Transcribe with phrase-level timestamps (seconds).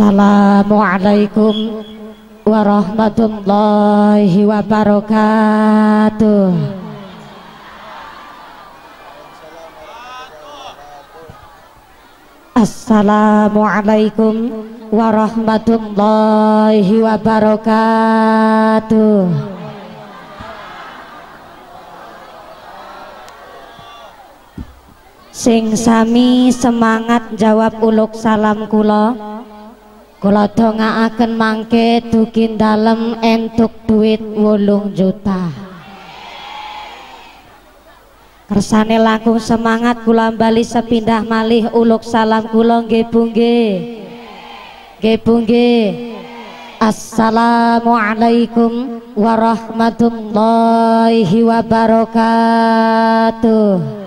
[0.00, 1.84] Assalamualaikum
[2.48, 6.56] warahmatullahi wabarakatuh.
[12.56, 19.20] Assalamualaikum warahmatullahi wabarakatuh.
[25.28, 29.36] Sing sami semangat jawab uluk salam kula.
[30.20, 35.48] Kula dongaaken mangke dugi dalem entuk duit wolung juta.
[38.44, 43.96] Kersane langkung semangat kula bali sepindah malih uluk salam kula nggih Bu nggih.
[45.00, 46.12] Nggih.
[46.76, 53.99] Assalamualaikum warahmatullahi wabarakatuh.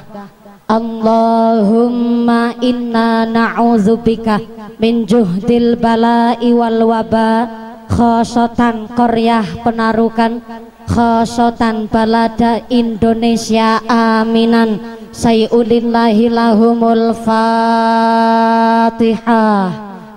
[0.69, 4.37] Allahumma inna na'udzubika
[4.77, 7.49] min juhdil bala'i wal waba
[7.89, 10.45] khosotan koryah penarukan
[10.85, 15.01] khosotan balada Indonesia aminan.
[15.09, 19.09] Sayulillahi lahumul fatihah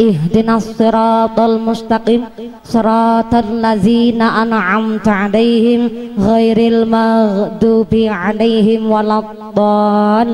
[0.00, 2.24] اهدنا الصراط المستقيم.
[2.64, 10.32] صراط الذين أنعمت عليهم غير المغضوب عليهم ولا الضالين.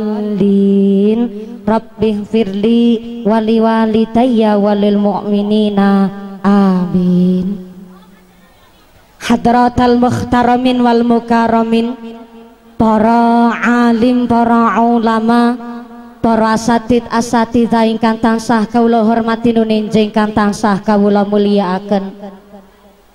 [1.68, 5.78] رب اغفر لي ولوالدي وللمؤمنين.
[6.46, 7.46] آمين.
[9.20, 11.94] حضرات المخترمين والمكرمين
[12.80, 15.52] para alim para ulama
[16.20, 22.12] para asatid asatidah ingkang tansah kawula hormati nunenjing ingkang tansah kawula mulyakaken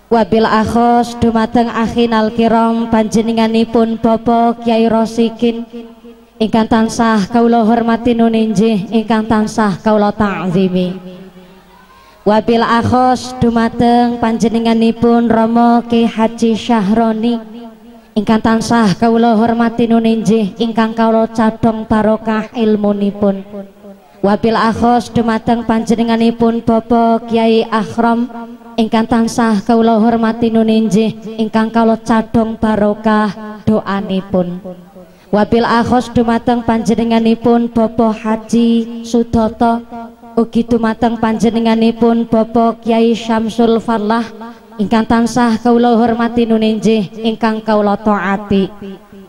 [0.05, 5.65] wabil akhos dumateng akhinal kiram panjenenganipun Bapak Kyai Rosikin.
[6.35, 10.99] Ingkang tansah kawula hormati nunenjih ingkang tansah kawula ta'zimi.
[12.27, 17.54] Wabil akhos dumateng panjenenganipun Romo Ki Haji Syahroni
[18.15, 23.43] ingkang tansah kawula hormati nuninjih ingkang kawula cadhong barokah ilmunipun.
[24.23, 28.25] Wabil akhos dumateng panjenenganipun Bapak Kiai Akhram
[28.79, 34.63] ingkang tansah kawula hormati nuninjih ingkang kawula cadhong barokah doanipun.
[35.35, 39.83] Wabil akhos dumateng panjenenganipun Bapak Haji Sudoto
[40.39, 44.23] ugi dumateng panjenenganipun Bapak Kiai Syamsul Farlah
[44.75, 48.68] ingkang tansah kawula hormati nunenjih ingkang kawula taati.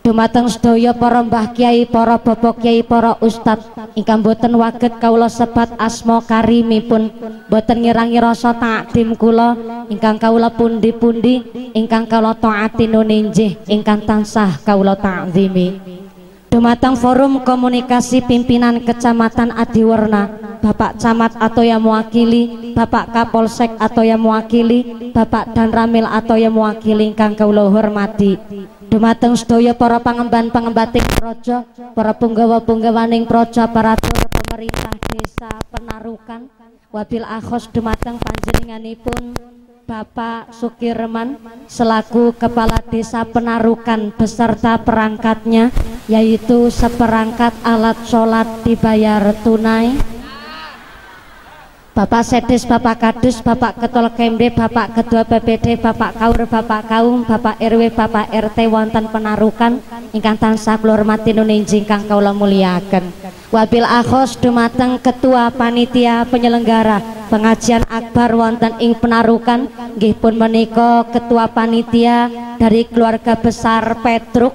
[0.07, 3.59] Dumateng sedaya para mbah kiai para bapak kiai para ustad
[3.99, 7.11] ingkang boten waget kawula sebat asma karimipun.
[7.51, 9.59] Boten ngirangi rasa takdim kula
[9.91, 11.43] ingkang kawula pundi-pundi
[11.75, 16.06] ingkang kawula taati nunenjih ingkang tansah kawula takzimi
[16.57, 24.25] dumateng forum komunikasi pimpinan kecamatan Adiwarna Bapak Camat atau yang mewakili, Bapak Kapolsek atau yang
[24.25, 28.41] mewakili, Bapak Dan Ramil atau yang mewakili ingkang kawula hormati.
[28.89, 31.61] Dumateng sedaya para pangemban-pangembating praja,
[31.93, 36.49] para punggawa-punggawaning praja, aparatur pemerintah desa Penarukan,
[36.95, 39.35] wabil akhos dumateng panjenenganipun
[39.87, 41.39] Bapak Sukirman
[41.71, 45.71] selaku Kepala Desa Penarukan beserta perangkatnya
[46.11, 50.16] yaitu seperangkat alat sholat dibayar tunai
[51.97, 57.57] Bapak Sedis, Bapak Kadus, Bapak Ketua KMD, Bapak Ketua BPD, Bapak Kaur, Bapak Kaum, Bapak
[57.57, 59.81] RW, Bapak RT wonten penarukan
[60.13, 63.33] ingkang tansah kula hormati nuninjing kang kaula mulyakaken.
[63.49, 67.01] Wabil akhos dumateng Ketua Panitia Penyelenggara
[67.33, 69.65] pengajian akbar wonten ing penarukan
[69.97, 72.29] nggih pun menika Ketua Panitia
[72.61, 74.53] dari keluarga besar Petruk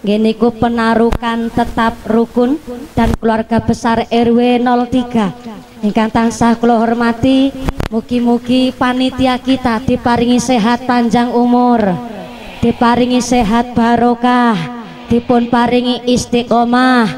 [0.00, 2.56] Gini penarukan tetap rukun
[2.96, 7.52] dan keluarga besar RW 03 ingkang tansah kula hormati
[7.92, 11.84] mugi-mugi panitia kita diparingi sehat panjang umur
[12.64, 14.56] diparingi sehat barokah
[15.12, 17.08] dipun paringi istiqomah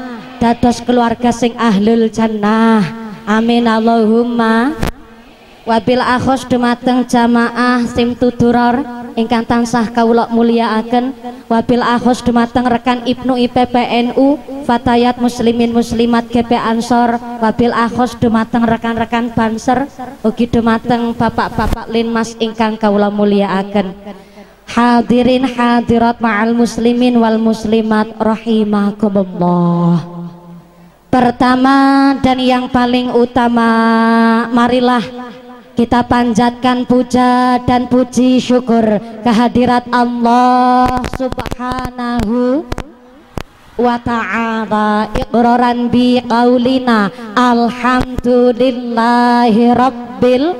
[0.43, 2.83] dados keluarga sing ahlul jannah.
[3.23, 3.63] Amin.
[3.63, 4.75] Allahumma
[5.63, 8.83] wabil akhos dumateng jamaah sim tuduror
[9.15, 11.15] ingkang tansah kawula mulyakaken
[11.47, 17.19] wabil akhos dumateng rekan Ibnu IPPNU Fatayat Muslimin Muslimat GP Ansor.
[17.43, 19.91] Wabil akhos dumateng rekan-rekan Banser
[20.23, 23.91] ugi dumateng bapak-bapak linmas ingkang kawula mulyakaken
[24.63, 29.99] Hadirin hadirat ma'al muslimin wal muslimat rahimakumullah.
[31.13, 31.77] Pertama
[32.25, 33.69] dan yang paling utama
[34.49, 35.03] marilah
[35.73, 42.61] kita panjatkan puja dan puji syukur kehadirat Allah subhanahu
[43.77, 45.09] wa ta'ala.
[45.17, 50.53] Iqraran bi qaulina alhamdulillahi rabbil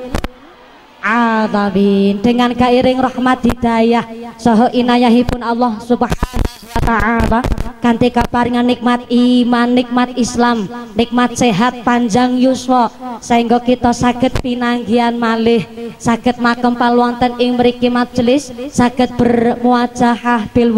[1.04, 4.08] alamin dengan kairing rahmat hidayah
[4.40, 7.42] saha inayahipun Allah subhanahu wa ta'ala.
[7.84, 12.88] Kanthi kaparingan nikmat iman nikmat Islam nikmat sehat panjang yuswa.
[13.20, 15.68] Sehingga kita sakit pinanggian malih
[16.00, 20.72] sakit makempal wonten ing mriki majelis sakit bermuajahah bil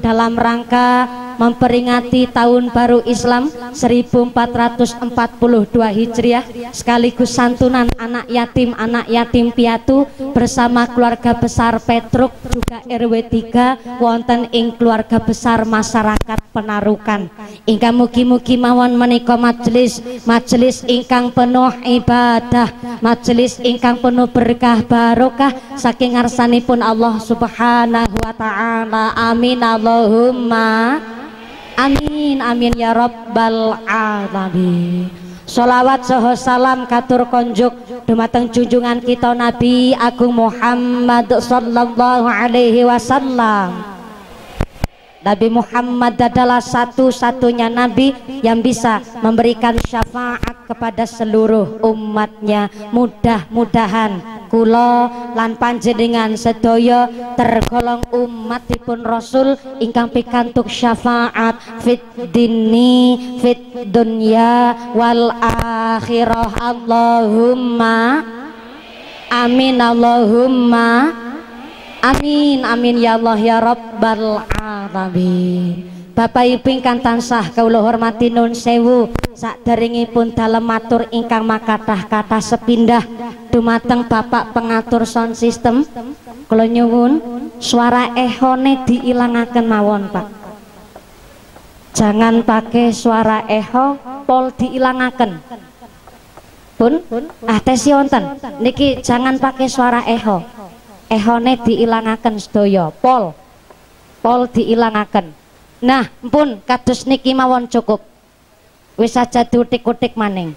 [0.00, 5.08] dalam rangka memperingati tahun baru Islam 1442
[5.72, 6.44] Hijriah
[6.76, 10.04] sekaligus santunan anak yatim anak yatim piatu
[10.36, 17.32] bersama keluarga besar Petruk juga RW 3 wonten ing keluarga besar masyarakat penarukan.
[17.64, 22.68] Ingkang mugi-mugi mawon menika majelis majelis ingkang penuh ibadah
[23.00, 29.16] majelis ingkang penuh berkah barokah saking ngarsanipun Allah Subhanahu wa taala.
[29.16, 29.62] Amin.
[29.62, 30.98] Allahumma
[31.80, 35.08] Amin amin ya rabbal alamin.
[35.48, 37.72] Salawat soho salam katur konjuk
[38.04, 43.99] dumateng junjungan kita Nabi Agung Muhammad sallallahu alaihi wasallam
[45.20, 52.72] Nabi Muhammad adalah satu-satunya Nabi yang bisa memberikan syafaat kepada seluruh umatnya.
[52.88, 57.04] Mudah-mudahan kula lan panjenengan sedaya
[57.36, 62.00] tergolong umatipun Rasul ingkang pikantuk syafaat fit
[62.32, 63.60] dini fit
[63.92, 66.56] dunya wal akhirah.
[66.64, 68.24] Allahumma
[69.28, 69.76] amin.
[69.76, 70.90] Allahumma
[72.00, 75.84] Amin amin ya Allah ya Rabbal alamin.
[76.16, 83.04] Bapak Ibu ingkang tansah kawula hormati nun sewu saderengipun dalem matur ingkang makathah-kathah sepindah
[83.52, 85.84] dumateng Bapak pengatur sound system
[86.48, 87.20] kula nyuwun
[87.60, 90.26] suara ehone diilangaken mawon Pak.
[91.92, 95.36] Jangan pakai suara eho pol diilangaken.
[96.80, 97.04] Pun,
[97.44, 98.40] ah tesi wonten.
[98.64, 100.40] Niki jangan pakai suara eho
[101.10, 102.94] ehone diilangaken sedaya.
[102.94, 103.34] Pol.
[104.22, 105.34] Pol diilangaken.
[105.82, 108.06] Nah pun kados niki mawon cukup.
[108.94, 110.54] Wis aja diutik-utik maning.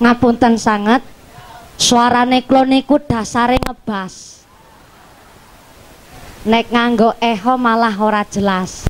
[0.00, 1.04] Ngapunten sangat
[1.76, 4.46] suarane kula niku dasare ngebas.
[6.46, 8.86] Nek nganggo eho malah ora jelas.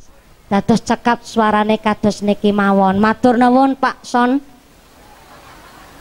[0.47, 3.01] Dados cekap suarane kados niki mawon.
[3.01, 4.39] Matur nuwun Pak Son.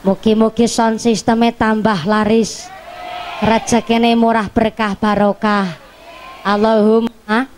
[0.04, 2.75] Mugi-mugi sound sistemnya tambah laris
[3.42, 5.68] rezekine murah berkah barokah.
[6.46, 7.50] Allahumma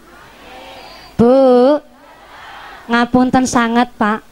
[1.19, 1.77] Bu
[2.89, 4.23] ngapunten sangat Pak.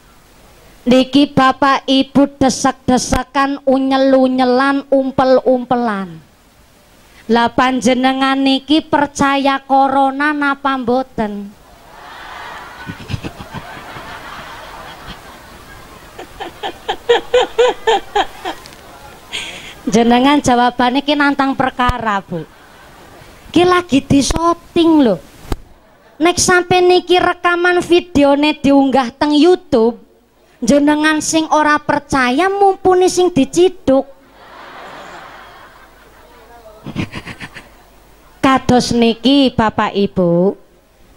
[0.87, 6.23] Niki Bapak Ibu desek-desekan unyel-unyelan umpel-umpelan.
[7.27, 11.51] Lah panjenengan niki percaya corona napa mboten
[19.87, 22.43] jenengan jawabannya ki nantang perkara bu.
[23.49, 25.19] Ki lagi di shooting loh
[26.17, 30.01] nek sampai niki rekaman videonya diunggah teng YouTube
[30.57, 34.05] jenengan sing ora percaya mumpuni sing diciduk.
[38.43, 40.57] Kados niki Bapak Ibu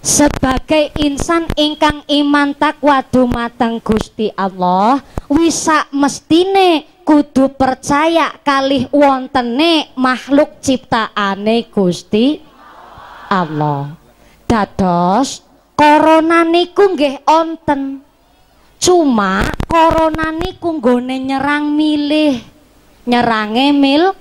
[0.00, 10.60] sebagai insan ingkang iman takwa dumateng Gusti Allah wisa mestine kudu percaya kalih wontene makhluk
[10.64, 12.40] ciptaane Gusti
[13.28, 13.94] Allah.
[14.48, 15.44] Dados
[15.76, 18.02] corona niku nggih onten.
[18.80, 22.40] Cuma corona niku nggone nyerang milih.
[23.04, 24.12] Nyerange mil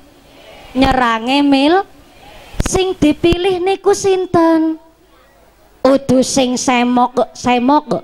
[0.74, 1.84] nyerange mil
[2.64, 4.89] sing dipilih niku sinten?
[5.86, 8.04] Udu sing semok semok.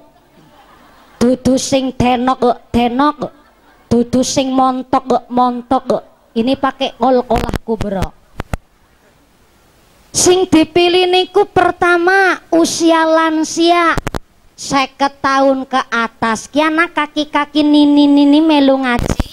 [1.20, 3.32] Dudu sing denok denok.
[3.88, 6.03] Dudu sing montok montok.
[6.36, 8.25] Ini pakai kol kolah kubro
[10.15, 13.94] sing dipilih niku pertama usia lansia.
[14.55, 16.48] Seket tahun ke atas.
[16.48, 19.27] Kiana kaki-kaki nini nini melu ngaji.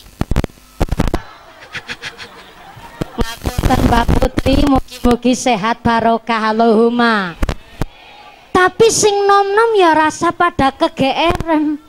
[3.17, 6.51] Ngapunten Mbak Putri mugi-mugi sehat barokah.
[6.51, 7.39] Allahumma
[8.53, 11.81] tapi sing nom-nom ya rasa pada kegeeran.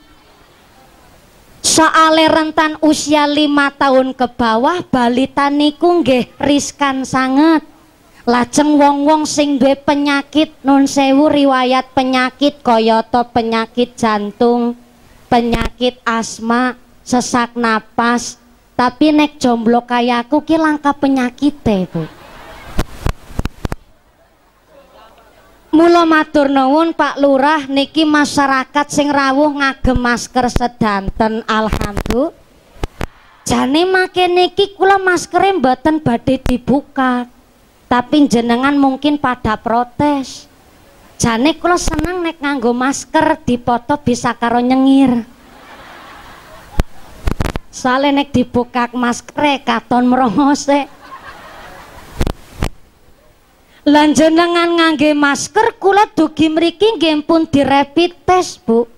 [1.64, 7.64] Soale rentan usia lima tahun ke bawah balita niku nggih riskan sangat
[8.24, 14.76] lajeng wong-wong sing duwe penyakit non sewu riwayat penyakit koyoto penyakit jantung
[15.28, 18.40] penyakit asma sesak napas.
[18.74, 22.23] Tapi nek jomblo kayaku ki langka penyakit bu
[25.74, 32.30] Mula matur nuwun Pak Lurah niki masyarakat sing rawuh ngagem masker sedanten alhamdulillah.
[33.42, 37.26] Jane make niki kula maskere mboten badhe dibuka.
[37.90, 40.46] Tapi jenengan mungkin pada protes.
[41.18, 45.26] Jane kula seneng nek nganggo masker dipoto bisa karo nyengir.
[47.74, 50.86] Soale nek dibuka maskere katon merongose
[53.84, 58.88] lan jenengan ngangge masker kula dugi mriki nggih pun direpit tes Bu.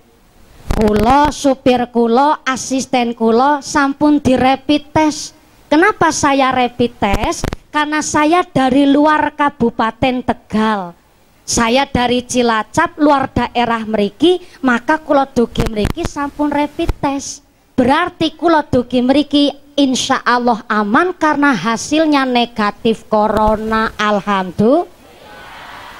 [0.77, 5.35] Kula supir kula asisten kula sampun direpit tes.
[5.67, 7.43] Kenapa saya rapid test
[7.75, 10.95] karena saya dari luar Kabupaten Tegal.
[11.43, 17.43] Saya dari Cilacap luar daerah meriki maka kula dugi mriki sampun rapid test
[17.75, 24.89] berarti kula dugi mriki insya Allah aman karena hasilnya negatif corona alhamdulillah.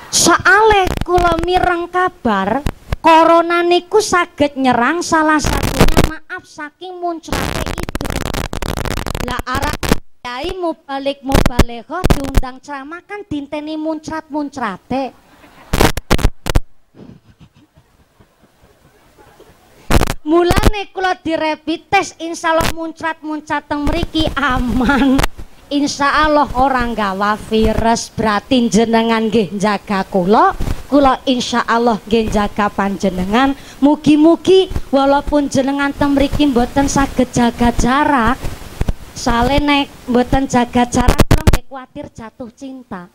[0.10, 2.66] Soale kula mireng kabar
[3.00, 8.10] corona niku saged nyerang salah satunya maaf saking muncrate itu.
[9.30, 9.76] Lah arah
[10.28, 15.27] Kiai mubalik mubaleghah diundang ceramah kan dinteni muncrat-muncrate
[20.28, 25.16] mulane kula direpit tes insyaallah muncrat-muncrat teng mriki aman.
[25.72, 30.52] Insya Allah orang gawa virus berarti jenengan nggih jaga kula.
[30.88, 33.56] Kula insya Allah nggih jaga panjenengan.
[33.80, 38.36] Mugi-mugi walaupun jenengan teng mriki mboten saged jaga jarak
[39.16, 43.08] sale nek mboten jaga jarak kula kuatir jatuh cinta.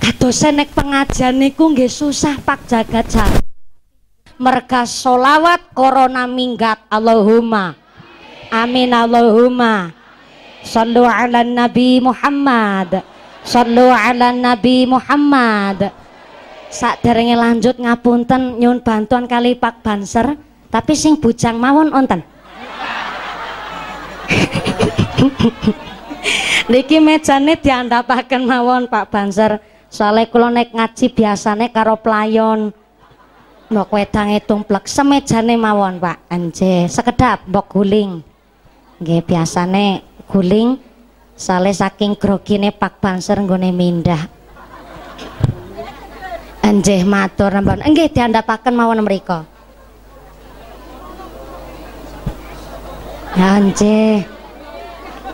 [0.00, 3.49] Kadose nek pengajian niku nggih susah pak jaga jarak
[4.40, 6.80] merga solawat corona minggat.
[6.88, 7.76] Allahumma.
[8.48, 9.92] Amin Allahumma.
[10.64, 13.04] Sallu ala nabi Muhammad.
[13.44, 15.92] Sallu ala nabi Muhammad.
[16.72, 20.40] Saat derenge lanjut ngapunten nyun bantuan kali Pak Banser.
[20.72, 22.22] Tapi sing bujang mawon onten
[26.70, 29.58] niki mejane diandapaken mawon Pak Banser.
[29.90, 32.70] Soalnya kalau naik ngaji biasanya karo pelayon
[33.70, 36.26] mbok wedange tumplek semejane mawon Pak.
[36.26, 38.18] Anje sekedap mbok guling.
[38.98, 40.74] Nggih biasane guling
[41.38, 44.26] sale saking grogine Pak Banser nggone mindah.
[46.66, 49.42] Anjeh matur nembon nggih diandhapaken mawon mriku
[53.34, 54.20] Anjeh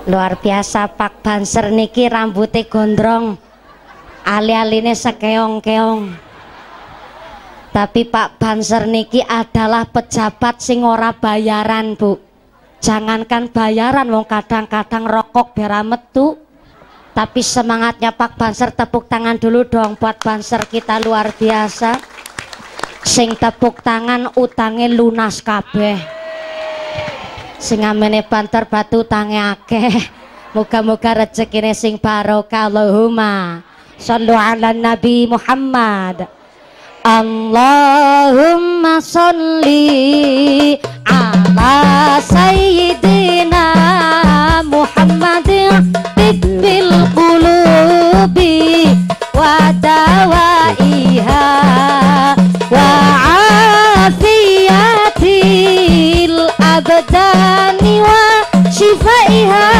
[0.07, 3.41] luar biasa Pak Banser niki rambutnya gondrong.
[4.27, 6.26] Ali-aline sekeong-keong
[7.77, 12.17] tapi Pak Banser niki adalah pejabat sing ora bayaran Bu.
[12.81, 16.41] Jangankan bayaran wong kadang-kadang rokok bera metu
[17.13, 22.01] tapi semangatnya Pak Banser tepuk tangan dulu dong buat Banser kita luar biasa.
[23.05, 26.01] Sing tepuk tangan utangnya lunas kabeh.
[27.61, 29.93] Sing amene banter batu utange akeh.
[30.57, 32.73] Muga-muga rezekine sing barokah.
[32.73, 33.61] Allahumma
[34.01, 36.25] sallu ala nabi Muhammad
[37.07, 40.75] Allahumma salli
[41.07, 43.63] ala sayyidina
[44.67, 48.91] Muhammadin tibbil qulubi
[49.39, 51.47] wa dawaiha
[52.75, 52.91] wa
[54.11, 55.31] afiyatil
[56.59, 58.19] abdani wa
[58.67, 59.71] shifaiha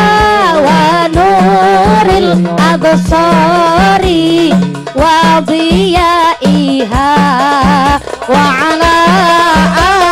[0.63, 2.31] wa nuril
[2.71, 4.55] absari
[4.95, 6.36] wa dhiyaiha
[6.77, 8.97] عليها وعلى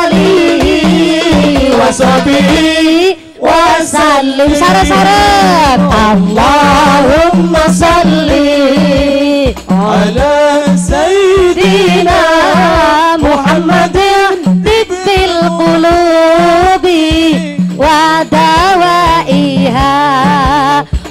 [0.05, 0.65] آله
[1.81, 2.51] وصحبه
[3.41, 4.55] وسلم.
[4.55, 5.19] سارة سارة.
[6.13, 8.31] اللهم صل
[9.71, 12.23] على سيدنا
[13.17, 13.97] محمد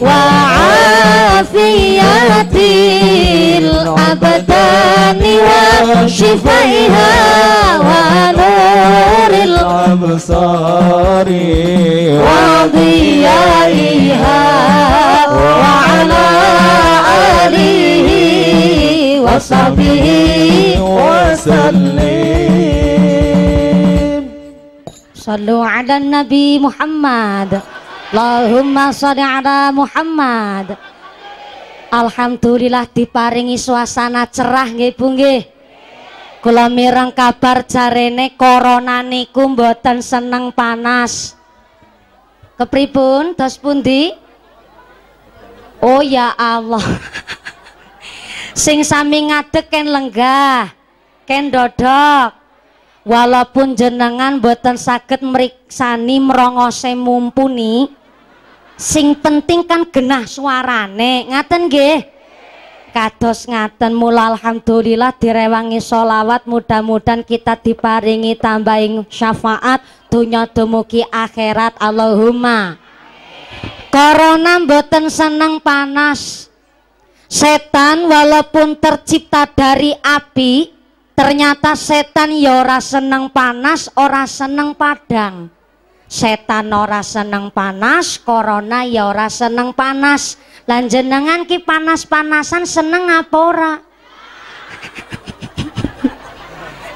[0.05, 2.03] وعافية
[3.63, 7.11] الأبدان وشفائها
[7.87, 11.27] ونور الأبصار.
[12.27, 14.41] وضيائها
[15.31, 16.25] وعلى
[17.43, 18.07] آله
[19.25, 20.05] وصحبه
[20.99, 22.23] وسلم.
[25.15, 27.61] صلوا على النبي محمد.
[28.13, 30.77] Allahumma sholli ala Muhammad.
[31.89, 35.41] Alhamdulillah diparingi suasana cerah nggih Bu nggih.
[36.37, 41.33] Kula mireng kabar jarene corona niku mboten seneng panas.
[42.53, 44.13] Kepripun dos pundi?
[45.81, 46.85] Oh ya Allah.
[48.53, 50.69] Sing sami ngadeg ken lenggah,
[51.25, 52.45] ken dodok.
[53.09, 58.02] Walaupun jenengan mboten saged mriksani merongose mumpuni,
[58.77, 61.29] sing penting kan genah suarane.
[61.29, 61.99] Ngaten nggih?
[62.93, 69.81] Kados ngaten mula alhamdulillah direwangi solawat mudah-mudahan kita diparingi tambahin syafaat
[70.13, 71.73] dunya dumugi akhirat.
[71.81, 72.77] Allahumma.
[73.89, 76.49] Corona boten seneng panas.
[77.25, 80.69] Setan walaupun tercipta dari api
[81.17, 85.52] ternyata setan ya ora seneng panas ora seneng padang
[86.13, 90.37] setan ora seneng panas corona ya ora seneng panas.
[90.69, 93.73] Lan jenengan ki panas-panasan seneng apa ora?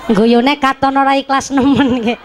[0.15, 2.19] Guyone katon ora ikhlas nemen nggih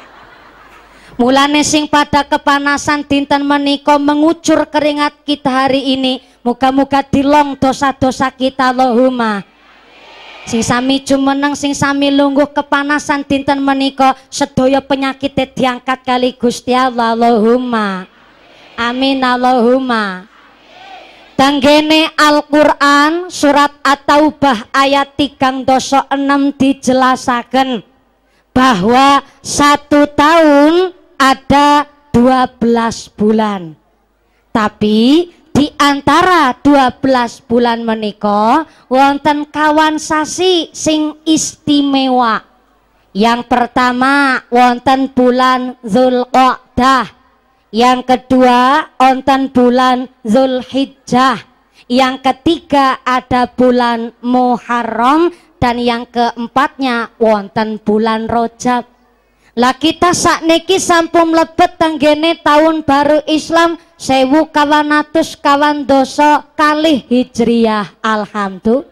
[1.19, 6.25] Mulane sing pada kepanasan dinten menika mengucur keringat kita hari ini.
[6.43, 9.52] Muga-muga dilong dosa-dosa kita Allahumma
[10.47, 17.15] sing sami jumeneng sing sami lungguh kepanasan dinten menika sedaya penyakit diangkat kali Gusti Allah.
[17.15, 18.07] Allahumma.
[18.77, 20.27] Amin Allahumma.
[21.33, 27.83] Tanggene Al-Quran surat At-Taubah ayat tigang doso enam dijelasaken
[28.53, 33.75] bahwa satu tahun ada 12 bulan.
[34.53, 42.43] Tapi di antara 12 bulan menika wonten kawan sasi sing istimewa.
[43.15, 47.07] Yang pertama wonten bulan Zulqa'dah.
[47.71, 51.39] Yang kedua wonten bulan Zulhijjah.
[51.87, 55.31] Yang ketiga ada bulan Muharram
[55.63, 58.83] dan yang keempatnya wonten bulan Rojab.
[59.53, 60.17] Lah kita
[60.49, 68.89] niki sampun mlebet tanggene tahun baru Islam sewu kawan atus kawan doso kali hijriyah alhamdulillah.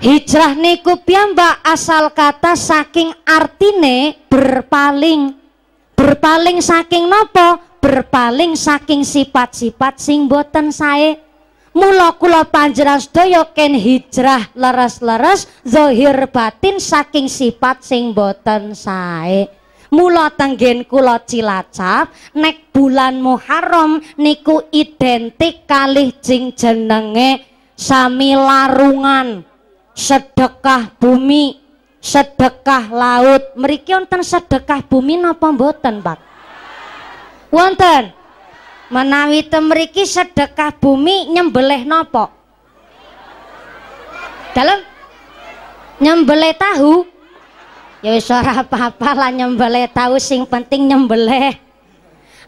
[0.00, 5.36] Hijrah niku piyambak asal kata saking artine berpaling.
[5.92, 7.60] Berpaling saking nopo?
[7.84, 11.29] Berpaling saking sifat-sifat sing boten sae.
[11.70, 19.46] Mula kula panjenengan sedaya ken hijrah leres-leres zahir batin saking sifat sing boten sae.
[19.90, 27.46] Mula tenggen kula Cilacap nek bulan Muharram niku identik kalih jing jenenge
[27.78, 29.46] sami larungan
[29.94, 31.58] sedekah bumi
[32.02, 33.54] sedekah laut.
[33.54, 36.18] Mriki wonten sedekah bumi napa mboten Pak?
[37.50, 38.19] Wonten
[38.90, 42.26] menawi temriki sedekah bumi nyembelih nopo?
[44.50, 44.82] Dalam
[46.02, 47.06] nyembelih tahu?
[48.02, 51.54] Ya ora apa-apa lah nyembelih tahu sing penting nyembelih.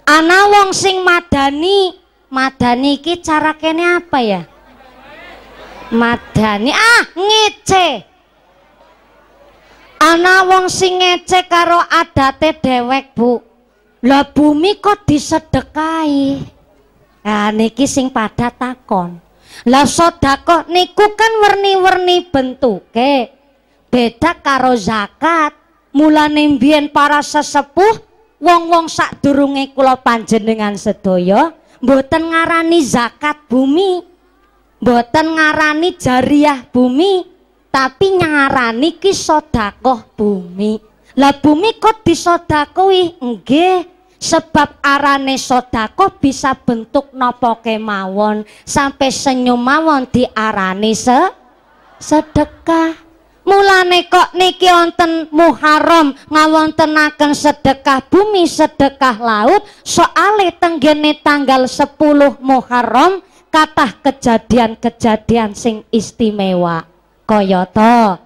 [0.02, 1.94] Ana wong sing madani
[2.26, 4.42] madani iki cara kene apa ya?
[5.94, 7.88] Madani ah ngece.
[10.02, 13.51] Ana wong sing ngece karo adate dewek bu
[14.02, 16.42] lah bumi kok disedekahi
[17.22, 19.22] nah niki sing pada takon.
[19.70, 23.30] Lah sodako niku kan werni-werni bentuke.
[23.86, 25.54] Beda karo zakat.
[25.92, 28.00] Mulane mbien para sesepuh
[28.40, 31.52] wong-wong sak durunge kula panjenengan sedaya
[31.84, 34.00] mboten ngarani zakat bumi
[34.80, 37.28] mboten ngarani jariah bumi
[37.68, 40.80] tapi ngarani ki sodakoh bumi.
[41.12, 43.91] Lah bumi kok disodakoi nggih
[44.22, 48.46] sebab arane sodako bisa bentuk nopo kemawon.
[48.62, 51.18] Sampai senyum mawon diarani se
[51.98, 52.94] sedekah.
[53.42, 59.66] Mulane kok niki wonten Muharram ngawontenaken sedekah bumi sedekah laut.
[59.82, 63.18] Soale tenggene tanggal 10 Muharram
[63.50, 66.87] katah kejadian-kejadian sing istimewa.
[67.26, 68.22] Kayata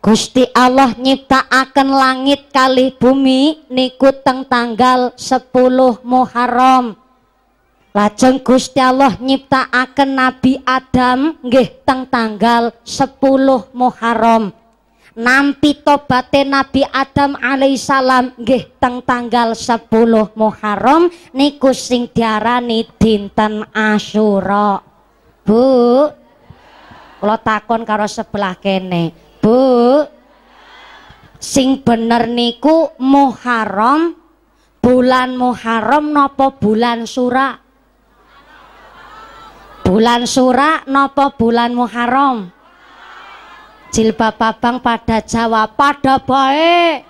[0.00, 5.52] Gusti Allah nyiptaaken langit kali bumi niku teng tanggal 10
[6.08, 6.96] Muharram.
[7.92, 14.56] Lajeng Gusti Allah nyiptakaken Nabi Adam nggih teng tanggal 10 Muharram.
[15.20, 19.84] Nampi tobate Nabi Adam alaihissalam nggih teng tanggal 10
[20.32, 24.80] Muharram niku sing diarani dinten Asyura.
[25.44, 26.08] Bu.
[27.20, 29.28] Kula takon karo sebelah kene.
[29.40, 30.04] Bu.
[31.40, 34.12] Sing bener niku Muharram
[34.84, 37.56] bulan Muharram napa bulan Sura?
[39.80, 42.52] Bulan Sura napa bulan Muharram?
[43.90, 47.08] Jilbab babang pada jawab pada baik.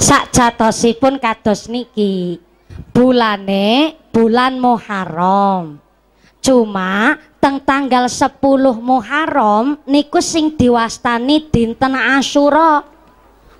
[0.00, 2.42] Sak jatosipun kados niki.
[2.90, 5.78] Bulane bulan Muharram.
[6.42, 8.40] Cuma teng tanggal 10
[8.80, 12.80] Muharram niku sing diwastani dinten Asyura.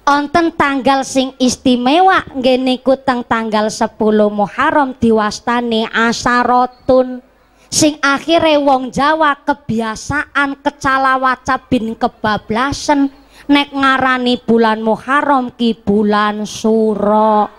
[0.09, 3.92] Onten tanggal sing istimewa nggih niku teng tanggal 10
[4.33, 7.20] Muharram diwastani asarotun
[7.68, 13.12] sing akhirnya wong Jawa kebiasaan kecalawaca bin kebablasan
[13.53, 17.53] nek ngarani bulan Muharram ki bulan suro.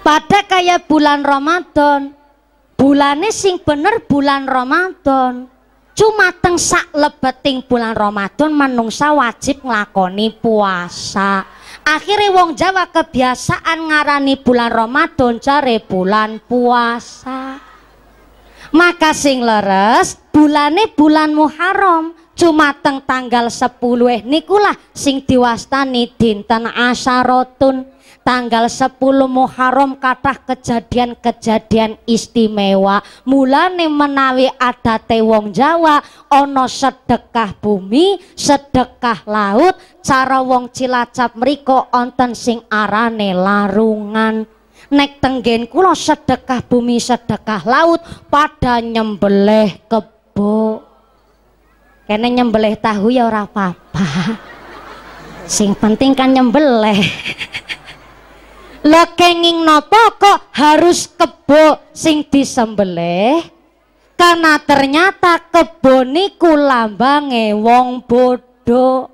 [0.00, 2.23] Pada kayak bulan Ramadan
[2.84, 5.48] bulannya sing bener bulan Ramadan
[5.94, 11.46] Cuma teng sak lebeting bulan Ramadan manungsa wajib nglakoni puasa.
[11.86, 17.62] Akhirnya wong Jawa kebiasaan ngarani bulan Ramadan cari bulan puasa.
[18.74, 23.78] Maka sing leres bulane bulan Muharram cuma teng tanggal 10
[24.10, 27.93] eh nikulah sing diwastani dinten Asyarotun
[28.24, 28.96] tanggal 10
[29.28, 33.04] Muharram kathah kejadian-kejadian istimewa.
[33.28, 36.00] Mulane menawi adate wong Jawa
[36.32, 44.48] ana sedekah bumi sedekah laut cara wong Cilacap mriko onten sing arane larungan.
[44.88, 48.00] Nek tenggen kula sedekah bumi sedekah laut
[48.32, 50.80] pada nyembelih kebo
[52.04, 54.06] kene nyembelih tahu ya ora apa-apa.
[55.44, 57.00] Sing penting kan nyembelih
[58.84, 63.40] Lah kenging nopo kok harus kebo sing disembelih?
[64.12, 69.08] Karena ternyata kebo niku lambange wong bodoh.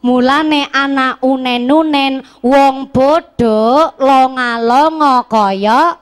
[0.00, 5.98] Mulane anak unen-unen wong bodoh longa-longa kaya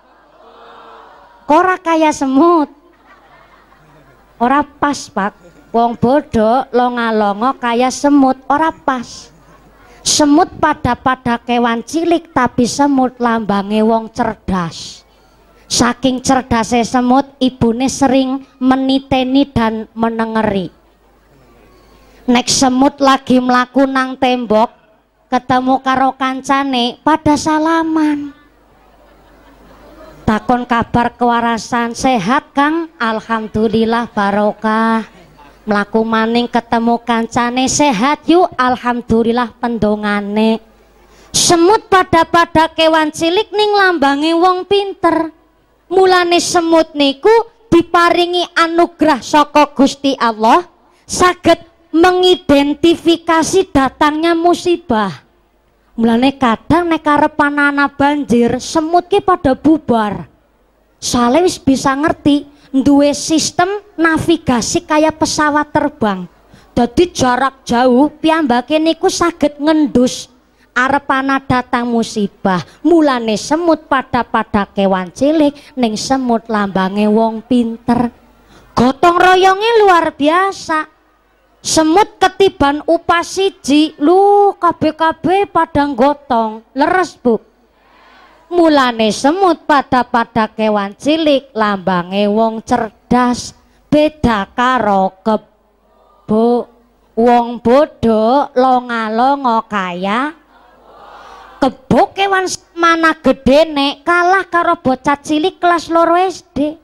[1.49, 2.71] ora kaya semut.
[4.38, 5.35] Ora pas, Pak.
[5.75, 9.35] Wong bodoh longa-longa kaya semut, ora pas.
[10.09, 15.05] Semut pada-pada kewan cilik tapi semut lambange wong cerdas.
[15.68, 20.73] Saking cerdasnya semut, ibune sering meniteni dan menengeri.
[22.25, 24.73] Nek semut lagi melaku nang tembok,
[25.29, 28.33] ketemu karo kancane pada salaman.
[30.25, 35.17] Takon kabar kewarasan sehat Kang, Alhamdulillah barokah
[35.68, 38.48] melaku maning ketemu kancane sehat yuk.
[38.57, 40.64] Alhamdulillah pendongane.
[41.28, 45.28] Semut pada pada kewan cilik ning lambangi wong pinter.
[45.92, 47.31] Mulane semut niku
[47.68, 50.64] diparingi anugerah saka Gusti Allah
[51.04, 51.61] saged
[51.92, 55.12] mengidentifikasi datangnya musibah.
[56.00, 57.37] Mulane kadang nek arep
[57.92, 60.24] banjir semut ki pada bubar.
[60.98, 66.28] Saleh bisa ngerti duwe sistem navigasi kayak pesawat terbang.
[66.78, 70.31] Jadi jarak jauh piyambake niku saged ngendus.
[70.78, 78.14] Arepana datang musibah mulane semut pada pada kewan cilik ning semut lambange wong pinter.
[78.78, 80.87] Gotong royongnya luar biasa.
[81.59, 86.62] Semut ketiban upah siji lu kabeh-kabeh padang gotong.
[86.78, 87.47] Leres bu
[88.48, 93.52] mulane semut pada pada kewan cilik lambange wong cerdas
[93.92, 96.68] beda karo kebo
[97.12, 100.20] wong bodoh longa-longa kaya.
[101.58, 102.46] Kebo kewan
[102.78, 106.78] mana gede nek kalah karo bocah cilik kelas loro SD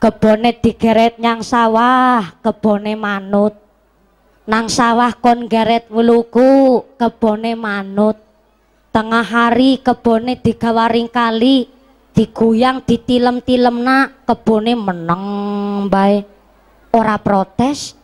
[0.00, 3.54] kebone digeret nyang sawah kebone manut.
[4.48, 8.31] Nang sawah kon geret wuluku kebone manut
[8.92, 11.66] tengah hari kebone digawaring kali
[12.12, 14.28] diguyang ditilem-tilem nak.
[14.28, 15.24] Kebone meneng
[15.88, 16.22] bae.
[16.92, 17.96] Ora protes.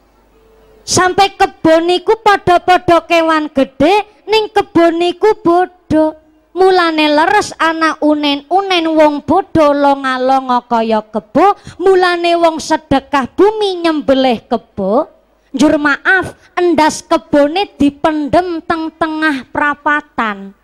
[0.89, 6.17] Sampai keboniku pada-pada kewan gede ning keboniku bodoh
[6.57, 11.61] mulane leres anak unen-unen wong bodoh longa-longa kaya kebo.
[11.77, 15.13] Mulane wong sedekah bumi nyembelih kebo.
[15.53, 20.58] Jur maaf endas kebone dipendem teng tengah prapatan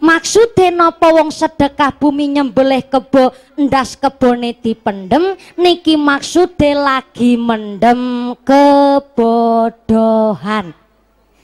[0.00, 9.92] Maksude napa wong sedekah bumi nyembelih kebo ndas kebone dipendem niki maksude lagi mendem kebodohan.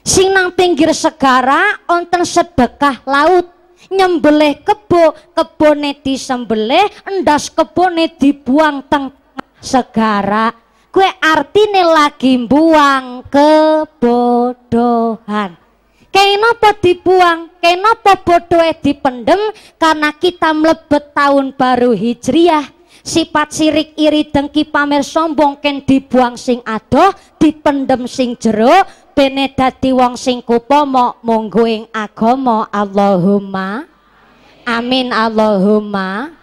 [0.01, 3.45] Sing nang pinggir segara onten sedekah laut
[3.93, 6.89] nyembelih kebo kebone disembelih
[7.21, 9.13] ndas kebone dibuang teng
[9.61, 10.49] segara
[10.89, 14.87] kue artine lagi buang kebodohan
[16.09, 17.51] Kenapa dibuang?
[17.59, 19.39] Kenapa bodoh dipendem?
[19.75, 22.73] Karena kita melebet tahun baru Hijriah.
[23.07, 28.83] Sifat sirik iri dengki pamer sombong ken dibuang sing adoh, dipendem sing jero,
[29.15, 33.87] bene dadi wong sing kupomo monggo ing agama Allahumma.
[34.67, 36.35] Amin Allahumma.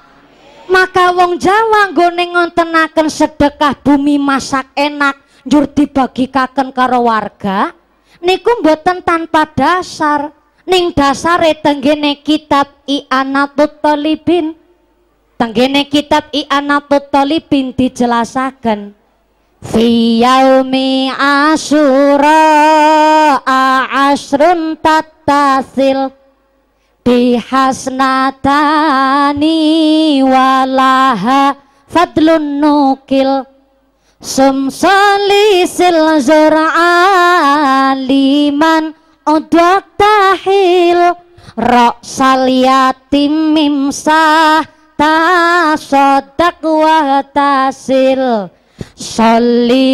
[0.64, 7.76] Maka wong Jawa nggone ngontenaken sedekah bumi masak enak njur dibagikaken karo warga
[8.24, 10.32] niku mboten tanpa dasar.
[10.64, 14.56] Ning dasare tenggene kitab I'anatut Talibin
[15.36, 18.96] tenggene kitab I'anatut Talibin dijelasaken.
[19.60, 22.40] Fi yaumi asyura
[24.08, 26.16] asrun tattasil.
[27.04, 29.60] Bihasnatani
[30.24, 33.44] walaha fadlun nukil
[34.24, 36.00] Sumsali sil
[38.08, 38.96] liman
[39.28, 41.12] odak tahil
[41.60, 44.64] Roksal yatim mimsah
[44.96, 48.48] tasodak wa tasil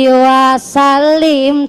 [0.07, 1.67] wa salim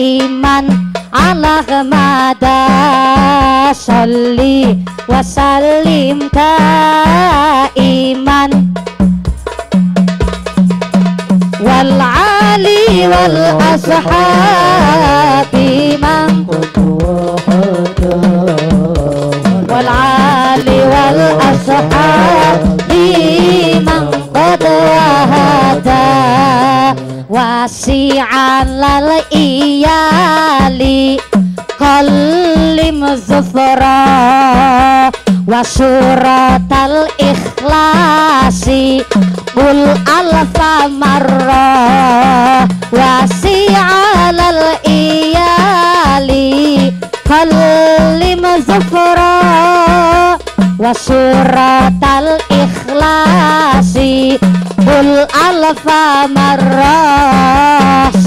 [0.00, 0.64] iman
[1.12, 2.64] ala kemada
[3.76, 6.24] Sholli wa salim
[7.76, 8.72] iman
[11.62, 14.12] والعلي والأصحاب
[16.02, 16.46] من
[19.70, 22.60] والعلي والأصحاب
[23.86, 24.02] من
[24.34, 26.12] قد وهدى
[27.30, 28.54] واسعا
[29.32, 31.04] للإيالي
[31.78, 35.12] كلم زفره
[35.46, 39.02] wasuratal ikhlasi
[39.54, 46.52] Qul alfa marra wasi'alal iyali
[47.32, 49.40] Kalim zufra.
[50.76, 54.36] Wasuratal ikhlasi
[55.02, 57.02] Qul alfa marra.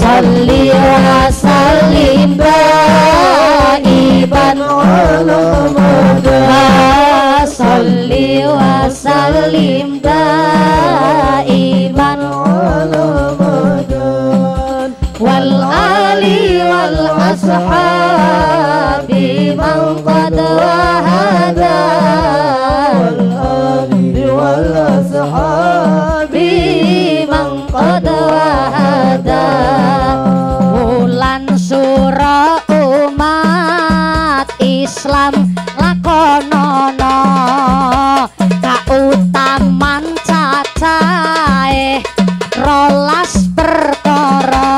[0.00, 3.80] Salli wa sallim daiban
[4.60, 5.40] ala
[7.48, 11.56] salli wa sallim daiman
[15.24, 19.24] wal ali wal ashabi
[19.62, 21.80] man qad wahada.
[23.00, 26.15] Wal ali wal ashabi
[28.36, 29.48] wahada
[30.76, 37.16] bulan surah umat Islam lakonono.
[38.60, 42.04] Kautaman cacahe
[42.60, 44.76] rolas perkara.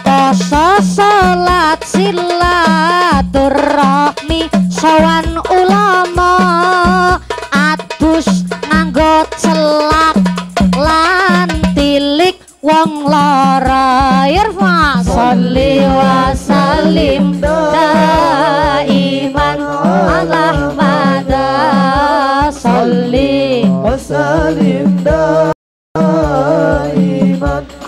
[0.00, 3.87] Poso salat silaturahmi
[15.28, 21.48] salli wa sallim daiman ala mada
[22.48, 25.60] salli wa sallim daiman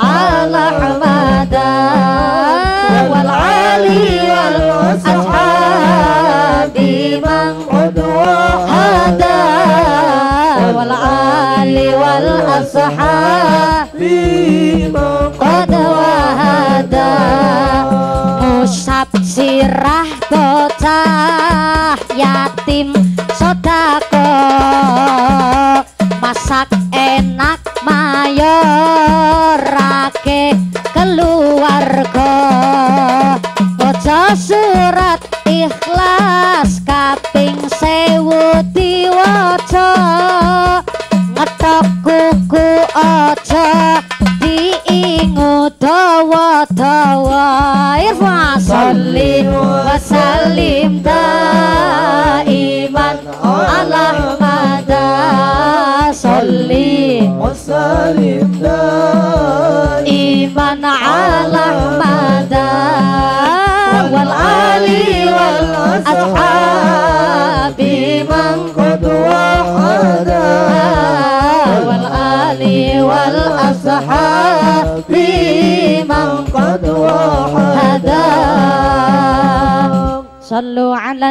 [0.08, 0.66] ala
[1.04, 1.70] mada
[3.12, 4.60] wal ali wal
[5.00, 6.92] ashabi
[7.24, 9.40] man wahada
[10.76, 12.28] wal ali wal
[12.60, 14.20] ashabi
[15.40, 15.49] qad
[19.80, 20.09] sirah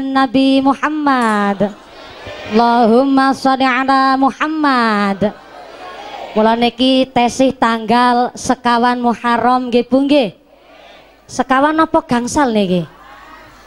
[0.04, 1.76] Nabi Muhammad.
[2.50, 5.32] Allahumma sholli ala Muhammad.
[6.34, 10.06] Mula niki tesih tanggal sekawan Muharram nggih Bu
[11.30, 12.90] Sekawan apa gangsal niki?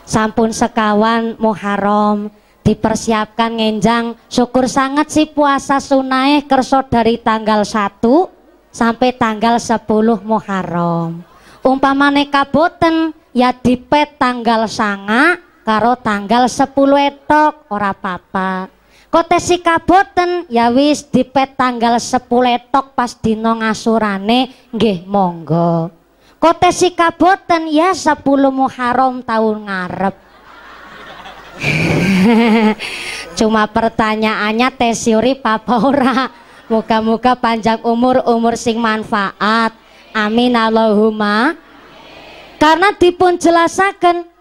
[0.03, 2.31] Sampun sekawan Muharram
[2.67, 4.19] dipersiapkan ngenjang.
[4.27, 8.03] Syukur sangat si puasa sunai kerso dari tanggal 1
[8.73, 9.87] sampai tanggal 10
[10.27, 11.23] Muharram.
[11.63, 16.75] Umpamane kaboten ya dipet tanggal sanga karo tanggal 10
[17.09, 22.25] etok ora papa kote si kaboten ya wis dipet tanggal 10
[22.57, 25.93] etok pas dino ngasurane nggih monggo.
[26.41, 30.17] Kote si kaboten ya 10 Muharram tahun ngarep.
[33.39, 36.33] Cuma pertanyaannya tesiuri papa ora?
[36.73, 39.77] Muka-muka panjang umur umur sing manfaat.
[40.17, 41.53] Amin Allahumma.
[42.57, 44.32] Karena dipun jelasaken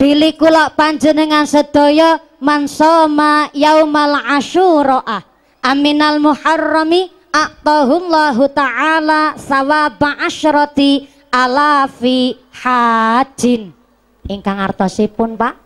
[0.00, 5.20] pilih kula panjenengan sedaya mansoma yaumal asyuraah
[5.60, 13.76] aminal muharrami aqtahullahu ta'ala sawaba asyrati alafi hajin.
[14.24, 15.60] Ingkang artosipun pak.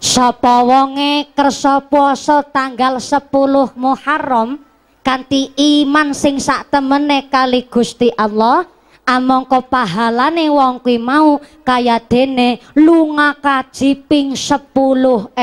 [0.00, 3.28] Sapa wonge kersa puasa tanggal 10
[3.76, 4.56] Muharram
[5.04, 8.64] kanthi iman sing sak temene kali Gusti Allah
[9.10, 15.34] amangka pahalane wong kuwi mau kaya dene lunga kaji ping 10.000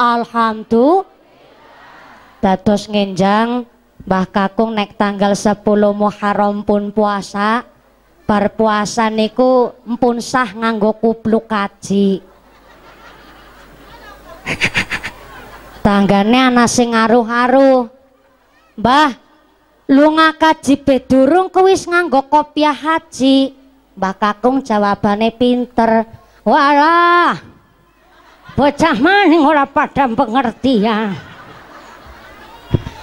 [0.00, 1.04] alhamdulillah.
[2.40, 3.68] Dados ngenjang
[4.00, 5.60] Mbah Kakung nek tanggal 10
[5.92, 7.68] Muharram pun puasa
[8.24, 12.24] bar puasa niku mpun sah nganggo kupluk kaji.
[15.84, 17.92] Tanggane ana sing aruh-aruh.
[18.80, 19.29] Mbah
[19.90, 23.58] lunga kaji bedurung kuwis nganggo kopiah haji.
[23.98, 26.06] Mbah Kakung jawabane pinter.
[26.46, 27.36] Walah
[28.54, 31.14] bocah maning ora pada pengertian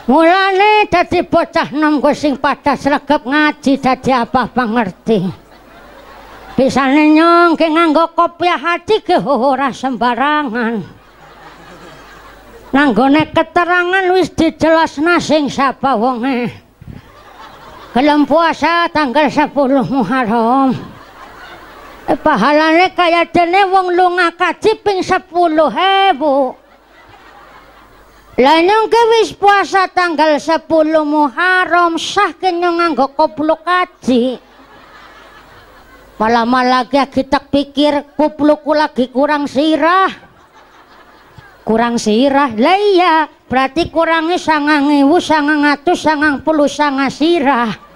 [0.09, 5.21] mulane dadi bocah nom sing pada sregep ngaji dadi apa pengerti.
[6.57, 10.81] Bisane nyong ke nganggo kopiah haji ke ora sembarangan.
[12.73, 16.66] Nanggone keterangan wis dijelasna sing sapa wonge
[17.97, 19.57] gelem puasa tanggal 10
[19.89, 20.69] Muharram.
[22.05, 25.25] Eh, pahalane kaya dene wong lunga kaji ping 10
[25.73, 26.53] hebu
[28.37, 30.69] lah ke wis puasa tanggal 10
[31.09, 34.37] Muharram sah kenyong nganggo kopluk kaji.
[36.21, 40.13] Malah-malah kita pikir kuplukku lagi kurang sirah.
[41.65, 42.53] Kurang sirah?
[42.53, 47.86] Lah iya berarti kurangnya sangang ibu sangang atus sangang puluh sangang sirah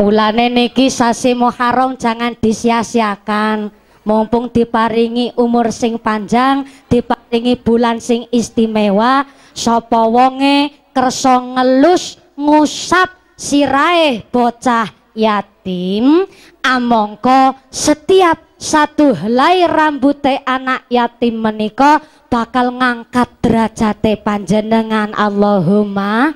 [0.00, 3.68] mulane niki sasi Muharram jangan disia-siakan.
[4.00, 14.24] Mumpung diparingi umur sing panjang diparingi bulan sing istimewa sapa wonge kersa ngelus ngusap sirahe
[14.32, 16.24] bocah yatim.
[16.64, 22.00] Amongko setiap satu helai rambute anak yatim menika
[22.32, 25.12] bakal ngangkat derajate panjenengan.
[25.12, 26.32] Allahumma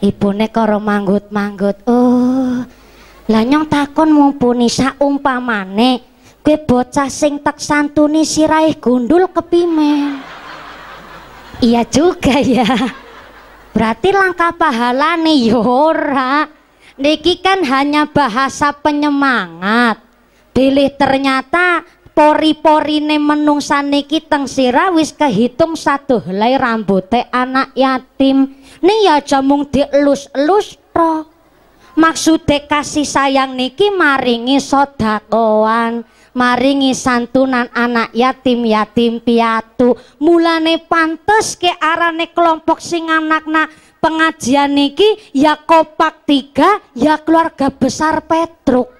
[0.00, 1.84] ibune karo manggut-manggut.
[1.86, 2.64] Oh
[3.24, 6.04] lah nyong takon mumpuni saumpamane
[6.44, 10.20] kowe bocah sing tak santuni sirai gundul kepimen.
[11.64, 12.68] Iya juga ya.
[13.72, 16.44] Berarti langkah pahalane yora
[17.00, 20.04] niki kan hanya bahasa penyemangat.
[20.54, 21.82] Pilih ternyata
[22.14, 28.54] pori-porine menungsa niki teng sira wis kehitung satu helai rambute anak yatim.
[28.80, 31.34] Nih ya jamung dielus-elus tok.
[31.94, 36.02] Maksude kasih sayang niki maringi sodakoan,
[36.34, 39.94] maringi santunan anak yatim yatim piatu.
[40.18, 43.70] Mulane pantes ke arane kelompok sing anak-anak
[44.02, 48.92] pengajian niki ya kopak tiga ya keluarga besar Petruk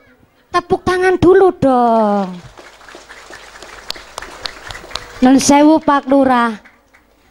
[0.48, 2.53] tepuk tangan dulu dong
[5.24, 6.52] non sewu Pak Lurah.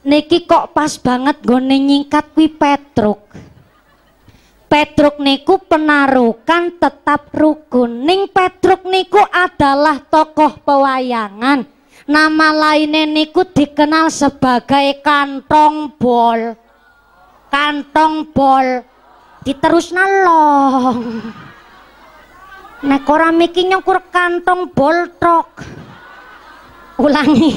[0.02, 3.22] Niki kok pas banget gone nyingkat kuwi Petruk.
[4.66, 11.70] Petruk niku penarukan tetap rukun ning Petruk niku adalah tokoh pewayangan.
[12.10, 16.58] Nama lainnya niku dikenal sebagai kantong bol.
[17.54, 18.82] Kantong bol.
[19.46, 21.22] Diterus nalong.
[22.84, 25.83] Nek ora miki nyukur kantong boltrok.
[26.98, 27.52] Ulangi.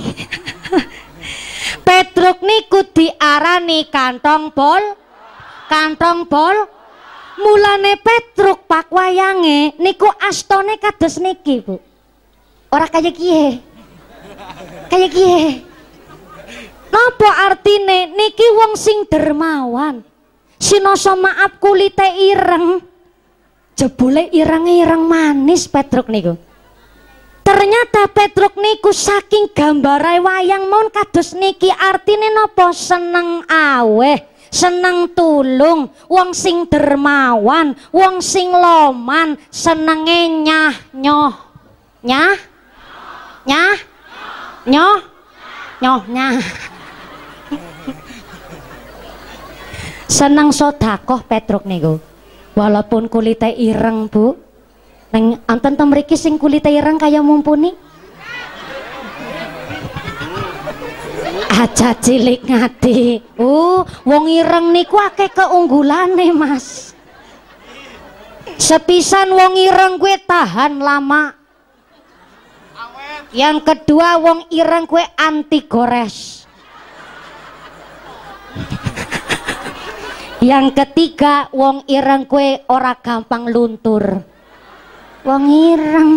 [1.87, 4.84] Petruk niku diarani kantong bol.
[5.68, 6.57] Kantong bol.
[7.37, 11.76] Mulane Petruk pak wayange niku astone kados niki bu.
[12.72, 13.61] Ora kaya kiye.
[14.89, 15.61] Kaya kiye.
[16.89, 20.01] Napa artine niki wong sing dermawan?
[20.57, 22.80] Sinoso maaf kulite ireng.
[23.76, 26.45] Jebule ireng-ireng manis Petruk niku
[27.47, 31.70] ternyata Petruk niku saking gambarai wayang mon kados niki.
[31.70, 34.18] Artine nopo seneng aweh
[34.51, 41.34] seneng tulung wong sing dermawan wong sing loman senenge nyah nyoh.
[42.07, 42.34] Nyah?
[43.47, 43.76] Nyah?
[44.66, 44.99] Nyoh?
[45.82, 46.34] Nyoh nyah.
[50.07, 51.99] Seneng sodakoh Petruk niku.
[52.57, 54.45] Walaupun kulitnya ireng bu
[55.16, 57.72] neng anten mriki sing kulitnya ireng kaya mumpuni?
[61.56, 66.92] Aja cilik ngati uh wong ireng niku akeh keunggulane mas.
[68.60, 71.32] Sepisan wong ireng gue tahan lama.
[73.32, 76.44] Yang kedua wong ireng gue anti gores.
[80.44, 84.36] Yang ketiga wong ireng kue ora gampang luntur
[85.26, 86.10] wong ireng.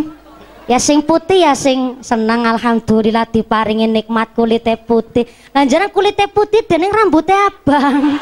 [0.70, 5.26] Ya sing putih ya sing senang alhamdulillah diparingi nikmat kulitnya putih.
[5.50, 8.22] Nah jarang kulitnya putih dan yang rambutnya abang.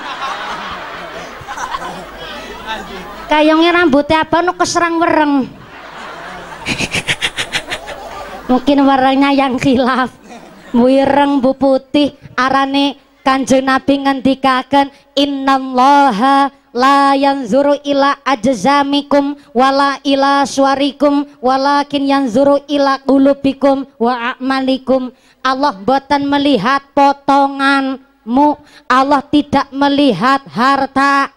[3.27, 5.43] Kayongnya rambutnya abang nu keserang wereng.
[8.47, 10.15] Mungkin warnanya yang khilaf.
[10.71, 12.95] Wireng bu putih arane
[13.27, 14.87] kanjeng nabi ngendikaken
[15.19, 16.47] innallaha
[16.77, 25.09] la yanzuru ila ajzamikum wala ila suarikum walakin yanzuru ila qulubikum wa a'malikum.
[25.41, 28.61] Allah boten melihat potonganmu.
[28.85, 31.33] Allah tidak melihat harta.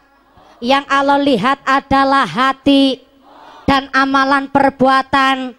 [0.61, 3.01] Yang Allah lihat adalah hati
[3.65, 5.57] dan amalan perbuatan.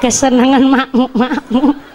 [0.00, 1.89] Kesenangan makmuk-makmuk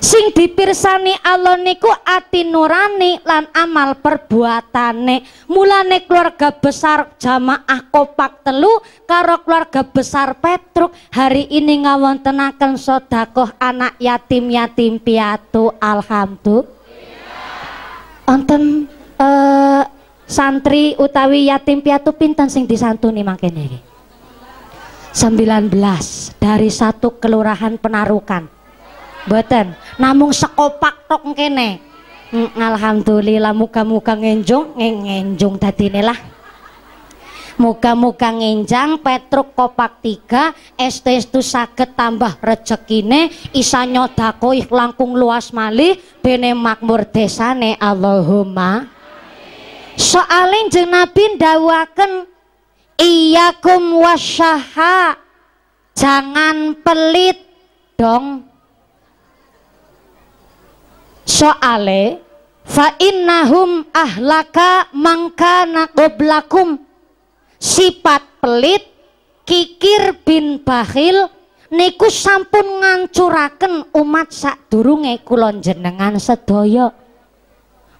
[0.00, 5.46] sing dipirsani Allah niku ati nurani lan amal perbuatane.
[5.46, 13.94] Mulane keluarga besar jamaah kopak telu karo keluarga besar Petruk hari ini ngawontenaken sodakoh anak
[14.00, 15.76] yatim yatim piatu.
[15.78, 16.80] Alhamdulillah.
[18.24, 18.88] Wonten
[19.20, 19.82] uh,
[20.24, 23.80] santri utawi yatim piatu pinten sing disantuni mangkene iki?
[25.10, 25.74] 19
[26.38, 28.59] dari satu kelurahan penarukan
[29.28, 31.82] Boten, namung sekopak tok kene.
[32.30, 36.18] Mm, alhamdulillah muka-muka ngenjung, ngenjung dadine lah.
[37.60, 46.56] Muka-muka ngenjang Petruk kopak tiga Estestu saged tambah rezekine Isa nyodakoi langkung luas malih Bene
[46.56, 48.88] makmur desane Allahumma
[49.92, 52.24] Soalin jeng Nabi ndawaken
[52.96, 55.20] Iyakum wasyaha
[55.92, 57.44] Jangan pelit
[58.00, 58.49] dong
[61.30, 62.18] soale
[62.66, 66.82] fa innahum ahlaka mangkana qablakum
[67.62, 68.82] sifat pelit
[69.46, 71.30] kikir bin bakhil
[71.70, 76.90] niku sampun ngancuraken umat sadurunge kula jenengan sedaya.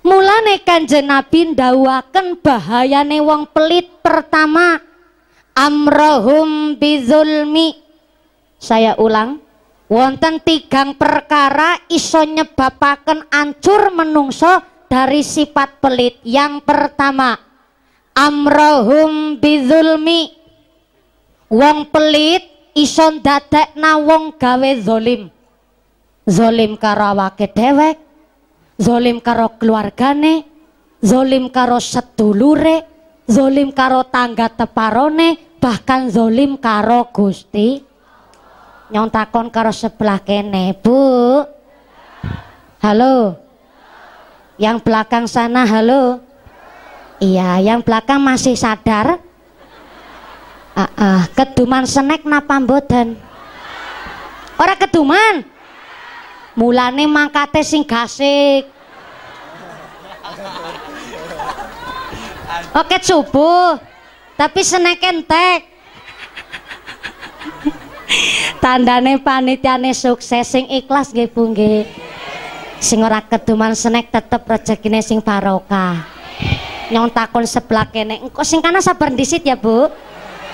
[0.01, 4.81] Mulane kanjeng Nabi ndawuhaken bahayane wong pelit pertama
[5.53, 7.77] amrohum bizulmi.
[8.57, 9.45] Saya ulang
[9.91, 16.23] wonten tigang perkara iso nyebabaken ancur menungso dari sifat pelit.
[16.23, 17.35] Yang pertama
[18.15, 20.39] amrohum bizulmi.
[21.51, 22.47] Wong pelit
[22.79, 23.11] iso
[23.75, 25.27] na wong gawe zolim.
[26.31, 27.99] Zolim karo awake dewek
[28.81, 30.47] zolim karo keluargane
[31.05, 32.87] zolim karo sedulure
[33.29, 37.90] zolim karo tangga teparone bahkan zolim karo Gusti
[38.91, 40.99] nyong takon karo sebelah kene bu.
[42.83, 43.39] Halo.
[44.61, 46.21] Yang belakang sana halo.
[47.23, 49.23] Iya yang belakang masih sadar.
[50.75, 53.15] Uh, uh, keduman senek napa mboten?
[54.59, 55.47] Ora keduman.
[56.59, 58.67] Mulane mangkate sing gasik.
[62.75, 63.79] Oke subuh.
[64.35, 65.71] Tapi senek entek
[68.63, 71.87] tandane panitiane sukses sing ikhlas nggih Bu nggih
[72.81, 76.05] sing ora keduman senek tetep rezekine sing barokah
[76.91, 79.89] nyong takon sebelah kene engko sing kana sabar disit ya Bu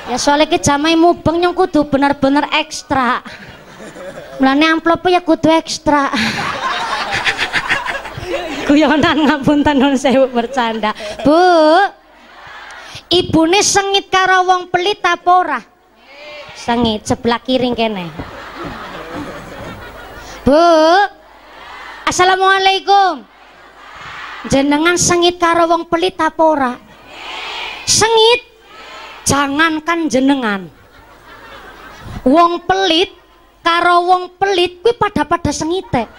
[0.07, 3.25] ya soalnya ke jamai mubeng nyong kudu bener-bener ekstra
[4.37, 6.13] Mulane amplop ya kudu ekstra.
[8.69, 10.93] Guyonan ngapunten nun sewu bercanda.
[11.25, 11.41] Bu.
[13.07, 15.61] Ibune sengit karo wong pelit apa ora?
[16.67, 18.11] Sengit sebelah kiring kene.
[20.43, 20.59] Bu.
[22.03, 23.23] Assalamualaikum.
[24.51, 26.75] Jenengan sengit karo wong pelit apa ora?
[27.87, 28.43] Sengit.
[29.31, 30.67] Jangankan jenengan.
[32.27, 33.15] Wong pelit
[33.63, 36.11] karo wong pelit kuwi pada-pada sengite.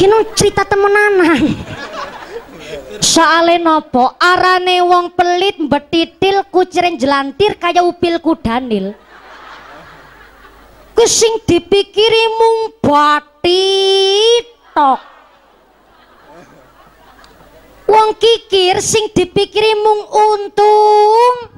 [0.00, 1.44] Kino cerita temenanan.
[3.00, 8.94] Soale nopo arane wong pelit betitil kuciren jelantir kaya upil kudanil.
[10.94, 13.42] Ku sing dipikiri mung batitok.
[17.90, 21.50] Wong kikir sing dipikiri mung untung.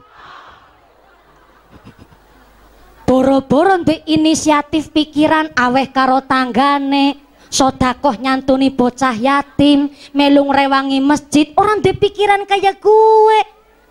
[3.07, 3.79] Boro-boro
[4.11, 11.51] inisiatif pikiran aweh karo tanggane sodakoh nyantuni bocah yatim melung rewangi masjid.
[11.55, 13.41] Orang di pikiran kayak gue.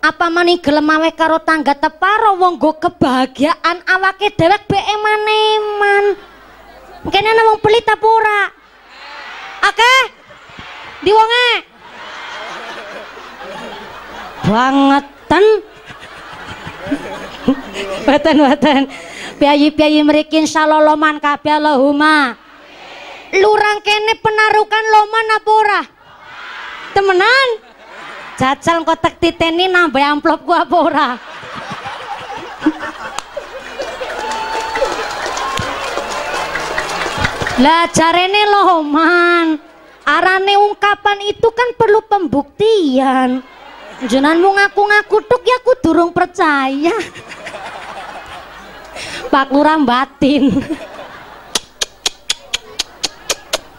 [0.00, 2.38] Apa mani gelem aweh karo tangga teparo?
[2.38, 6.36] Wong go kebahagiaan awake dewek be eman-eman
[7.10, 8.50] kene ana wong pelit apa
[9.70, 10.02] akeh
[11.04, 11.50] di wonge?
[14.46, 15.44] Bangetan.
[18.06, 18.82] Watan watan.
[19.42, 22.38] Piyayi-piyayi mriki insyaallah kabeh Allahumma.
[23.34, 25.82] Lurang kene penarukan loman apa ora?
[26.94, 27.48] Temenan?
[28.38, 31.08] Jajal kotek titeni nambah amplop gua apa ora?
[37.56, 39.46] Lah jarene loman.
[40.06, 43.42] Arane ungkapan itu kan perlu pembuktian.
[44.06, 46.94] Jenanmu ngaku-ngaku tuk ya aku durung percaya.
[49.32, 50.52] Pak Lurah batin.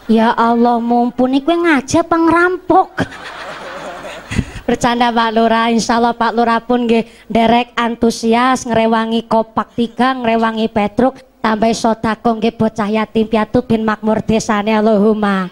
[0.07, 2.89] Ya Allah mumpuni kue ngajak pengrampok.
[4.67, 10.67] Bercanda Pak Lurah, insya Allah Pak Lurah pun nggih derek antusias ngerewangi kopak tiga, ngerewangi
[10.67, 15.47] petruk, tambah sodako nggih bocah yatim piatu bin makmur desane Allahumma.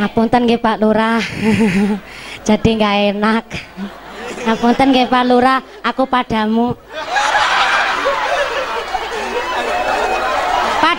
[0.00, 1.20] Ngapunten nggih Pak Lurah.
[2.48, 3.44] Jadi nggak enak.
[4.48, 6.72] Ngapunten nggih Pak Lurah, aku padamu.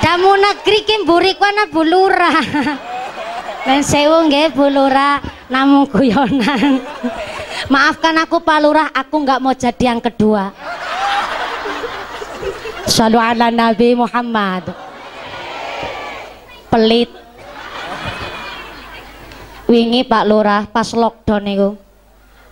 [0.10, 2.41] Padamu negeri ki mburi ana Bu Lurah.
[3.70, 5.22] Dan sewu nggih Bu Lurah,
[5.53, 6.82] namung guyonan.
[7.74, 10.49] Maafkan aku Pak Lurah, aku nggak mau jadi yang kedua.
[12.89, 14.74] Shallu ala Nabi Muhammad.
[16.74, 17.14] Pelit.
[19.70, 21.70] Wingi Pak Lurah pas lockdown niku.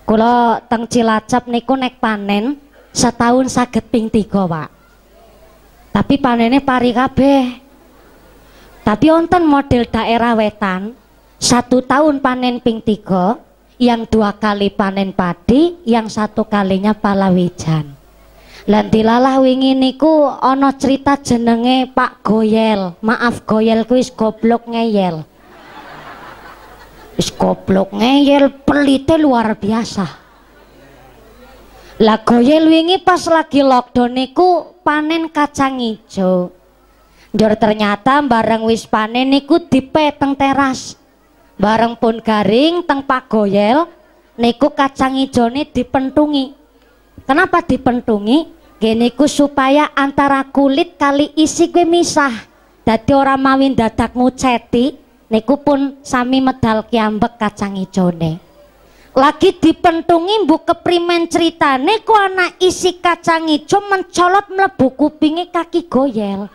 [0.06, 2.62] Kula teng Cilacap niku nek panen
[2.94, 4.77] setahun saged ping tiga, Pak.
[5.98, 7.58] Tapi panennya pari kabeh.
[8.86, 10.94] Tapi onten model daerah wetan
[11.42, 13.42] satu tahun panen ping tiga,
[13.82, 17.98] yang dua kali panen padi, yang satu kalinya palawijan.
[18.70, 22.94] Lan dilalah wingi niku ana cerita jenenge Pak Goyel.
[23.02, 25.26] Maaf Goyel kuwi goblok ngeyel.
[27.18, 30.27] Wis goblok ngeyel pelite luar biasa.
[31.98, 36.54] Lah Goyel wingi pas lagi lockdown niku panen kacang ijo.
[37.34, 40.94] Jor ternyata bareng wis panen niku dipeteng teras.
[41.58, 43.90] Bareng pun garing teng Pak Goyel
[44.38, 46.54] niku kacang ijone dipentungi.
[47.26, 48.46] Kenapa dipentungi?
[48.78, 52.46] Gini ku supaya antara kulit kali isi gue misah.
[52.86, 54.94] Dadi orang mawin dadak nguceti,
[55.34, 58.47] niku pun sami medal kiambek kacang ijone.
[59.18, 66.46] Lagi dipentungi bu keprimen ceritane ku anak isi kacang ijo mencolot mlebu kupingi kaki goyel.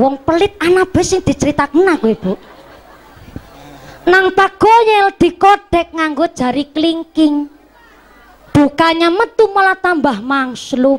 [0.00, 2.32] Wong pelit anak bes sing diceritakan aku ibu.
[4.08, 7.52] Nang pak goyel dikodek nganggo jari kelingking
[8.58, 10.98] bukannya metu malah tambah mangslup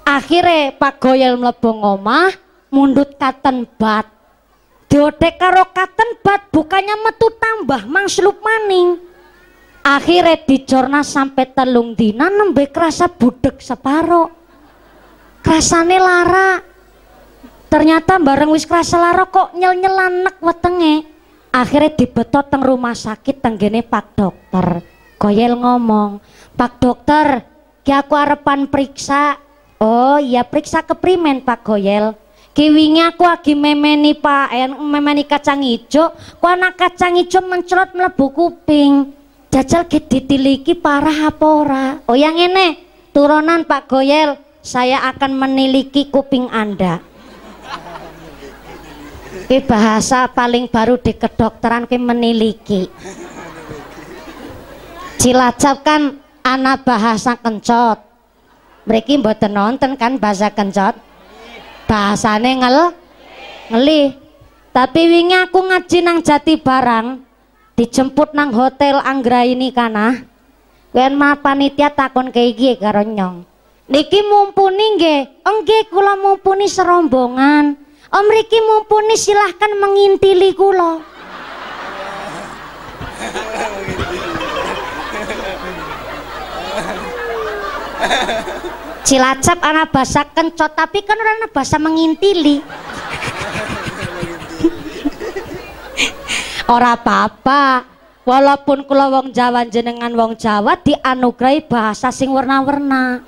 [0.00, 2.32] akhirnya Pak Goyel mlebu ngomah
[2.72, 4.08] mundut katen bat
[4.90, 8.98] diodek karo katen bat bukannya metu tambah mangslup maning.
[9.80, 14.28] Akhirnya dicorna sampai telung dina nembe kerasa budek separo.
[15.40, 16.60] Kerasane lara.
[17.70, 21.06] Ternyata bareng wis kerasa lara kok nyel-nyelan nek wetenge.
[21.54, 24.84] Akhirnya dibetot teng rumah sakit tenggene pak dokter.
[25.20, 26.16] Goyel ngomong,
[26.56, 27.44] Pak dokter,
[27.84, 29.36] ki aku arepan periksa.
[29.76, 31.60] Oh iya periksa keprimen Pak
[32.50, 36.10] Kiwingi aku lagi memeni Pak, eh, memeni kacang hijau.
[36.42, 39.14] Ku anak kacang hijau mencelot melebu kuping.
[39.50, 42.02] Jajal ki ditiliki parah apa?
[42.06, 42.78] Oh yang ini
[43.10, 47.02] turunan Pak Goyel saya akan meniliki kuping Anda
[49.66, 52.86] bahasa paling baru di kedokteran ki meniliki
[55.18, 57.98] Cilacap kan anak bahasa kencot
[58.86, 60.94] Mereka mboten nonton kan bahasa kencot
[61.90, 62.94] bahasane ngel
[63.74, 64.14] ngeli.
[64.70, 67.18] Tapi wingi aku ngaji nang jati barang
[67.74, 70.22] dijemput nang hotel Anggra ini kana.
[70.94, 73.42] Wen ma panitia takon kayak gini karo nyong.
[73.90, 75.42] Niki mumpuni nggih.
[75.42, 77.74] Enggih kula mumpuni serombongan.
[78.10, 80.98] Om Riki mumpuni silahkan mengintili kula
[89.00, 92.60] Cilacap anak bahasa kencot tapi kan orang bahasa mengintili
[96.74, 97.82] ora apa-apa
[98.22, 103.26] walaupun kula wong Jawa jenengan wong Jawa dianugerahi bahasa sing warna-warna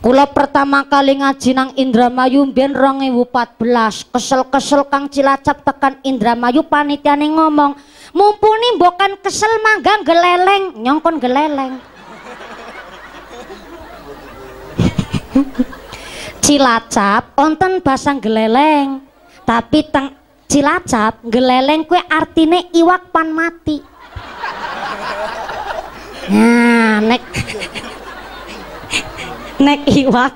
[0.00, 4.08] Kula pertama kali ngaji nang Indramayu mbiyen 2014.
[4.08, 7.76] Kesel-kesel Kang Cilacap tekan Indramayu panitiane ngomong,
[8.16, 11.89] "Mumpuni bukan kesel mangga geleleng, nyongkon geleleng."
[16.44, 19.02] Cilacap onten bahasa geleleng.
[19.46, 20.14] Tapi teng
[20.50, 23.78] Cilacap geleleng kue artine iwak pan mati.
[26.30, 27.22] Nah, nek
[29.66, 30.34] nek iwak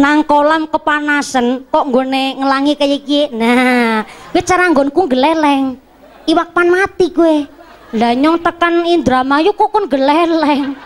[0.00, 4.00] nang kolam kepanasan kok nggone ngelangi kayak gini nah
[4.32, 5.80] gue cara nggonku geleleng.
[6.28, 7.48] Iwak pan mati gue
[7.96, 10.76] lah nyong tekan Indramayu kok kon geleleng?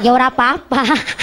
[0.00, 0.82] Ya ora apa-apa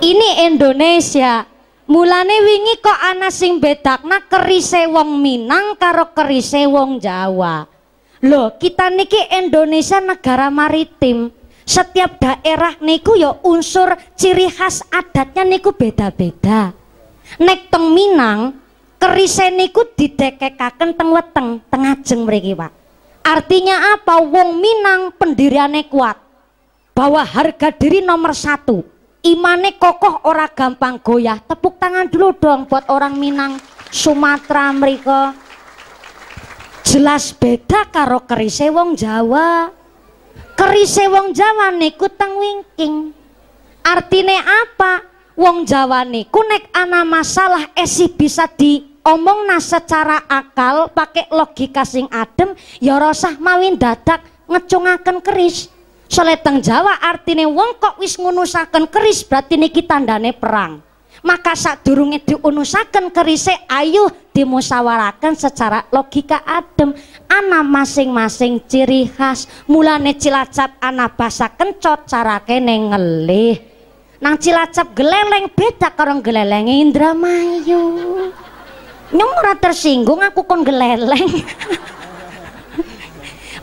[0.00, 1.44] ini Indonesia.
[1.90, 7.66] Mulane wingi kok ana sing bedakna kerise wong Minang karo kerise wong Jawa.
[8.22, 11.34] Loh kita niki Indonesia negara maritim.
[11.66, 16.70] Setiap daerah niku ya unsur ciri khas adatnya niku beda-beda.
[17.42, 18.54] Nek teng Minang
[19.02, 22.72] kerise niku didekekaken teng weteng teng ajeng mriki Pak.
[23.26, 24.22] Artinya apa?
[24.22, 26.18] Wong Minang pendiriannya kuat.
[26.94, 31.40] Bahwa harga diri nomor satu imane kokoh ora gampang goyah.
[31.44, 33.60] Tepuk tangan dulu dong buat orang Minang
[33.90, 35.34] Sumatera mereka
[36.86, 39.70] jelas beda karo kerise wong Jawa.
[40.56, 43.14] Kerise wong Jawa niku teng wingking.
[43.80, 45.02] Artine apa?
[45.38, 52.04] Wong Jawa niku nek ana masalah esi bisa diomong nah secara akal pakai logika sing
[52.12, 55.72] adem ya rasah mawin dadak ngecungaken keris
[56.10, 60.82] soalnya teng Jawa artine wong kok wis ngunusaken keris berarti niki tandane perang.
[61.20, 66.96] Maka saat durungnya diunusaken kerise ayo dimusawarakan secara logika adem.
[67.28, 69.44] Ana masing-masing ciri khas.
[69.68, 73.56] Mulane cilacap ana bahasa kencot cara kene ngelih.
[74.24, 77.80] Nang cilacap geleleng beda karo geleleng Indramayu.
[79.12, 81.28] Nyong tersinggung aku kon geleleng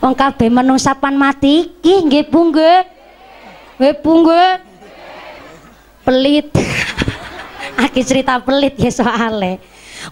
[0.02, 2.80] wong kabeh menungsapan mati iki nggih Bu nggih
[3.82, 4.52] nggih Bu nggih
[6.06, 6.48] pelit.
[7.84, 9.62] Aki cerita pelit ya soale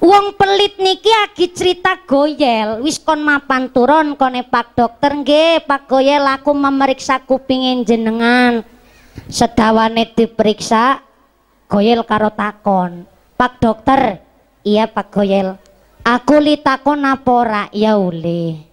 [0.01, 2.83] Wong pelit niki aki cerita goyel.
[2.83, 8.65] Wis kon mapan turun kone Pak Dokter nggih Pak Goyel aku memeriksa kupingin jenengan.
[9.31, 10.99] Sedawane diperiksa
[11.71, 13.07] Goyel karo takon.
[13.39, 14.19] Pak Dokter
[14.67, 15.55] iya Pak Goyel.
[16.03, 18.64] Aku li takon apora ya uli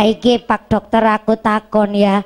[0.00, 2.24] kayak Pak Dokter aku takon ya.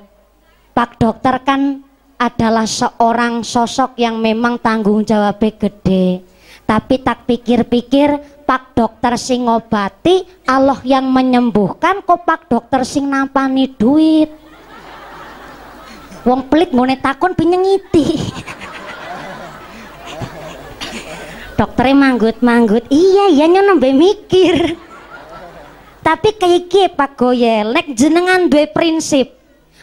[0.70, 1.82] Pak Dokter kan
[2.14, 6.22] adalah seorang sosok yang memang tanggung jawabnya gede.
[6.64, 8.16] Tapi tak pikir-pikir
[8.48, 14.32] Pak dokter sing ngobati Allah yang menyembuhkan kok Pak dokter sing nampani duit?
[16.24, 18.16] Wong pelit ngone takon penyengiti
[21.60, 22.88] dokternya manggut-manggut.
[22.88, 24.80] Iya iya nembe mikir
[26.04, 29.32] tapi kayak Pak Goyel nek jenengan dua prinsip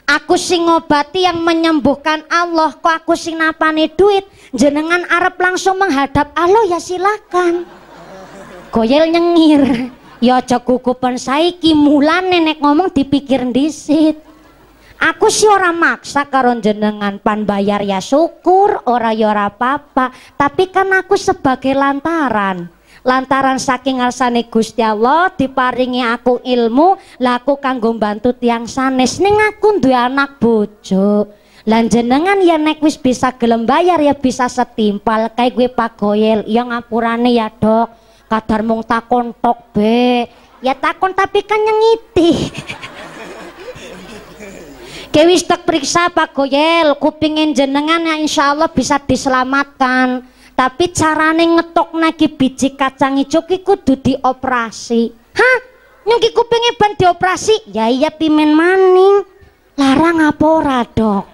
[0.06, 6.30] aku sing ngobati yang menyembuhkan Allah kok aku sing napani duit jenengan Arab langsung menghadap
[6.38, 7.66] Allah ya silakan.
[8.72, 9.90] Goyel nyengir
[10.22, 14.22] ya aja kukupan saiki mulan nenek ngomong dipikir disit
[15.02, 20.14] aku sih orang maksa karo jenengan pan bayar ya syukur ora ya ora apa-apa.
[20.38, 22.70] Tapi kan aku sebagai lantaran
[23.02, 29.18] lantaran saking ngarsane Gusti Allah diparingi aku ilmu laku kanggo bantu tiang sanes.
[29.18, 31.30] Ning aku duwe anak bojo.
[31.62, 35.30] Lan jenengan ya nek wis bisa gelem bayar ya bisa setimpal.
[35.38, 37.94] Kayak gue Pak Goyel yang ngapurane ya dok.
[38.26, 40.26] Kadar mung takon tok be.
[40.62, 42.32] Ya takon tapi kan nyengiti
[45.12, 50.24] Kewis tak periksa Pak Goyel, kupingin jenengan ya insya Allah bisa diselamatkan.
[50.62, 55.10] Tapi carane ngetok lagi biji kacang hijau ki kudu dioperasi.
[55.34, 55.58] Hah?
[56.06, 57.74] Nyungki kupingnya ban dioperasi?
[57.74, 59.26] Ya iya pimen maning.
[59.82, 61.26] Larang apa ora, Dok?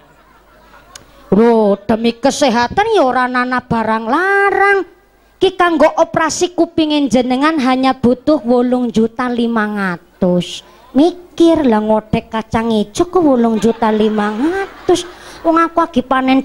[1.36, 4.88] Loh, demi kesehatan ya ora nana barang larang.
[5.36, 10.64] Ki kanggo operasi kupingin jenengan hanya butuh wolung juta lima ngatus
[10.96, 15.04] mikir lah ngotek kacang ijo ke wolong juta lima ngatus
[15.44, 16.42] wong aku lagi panen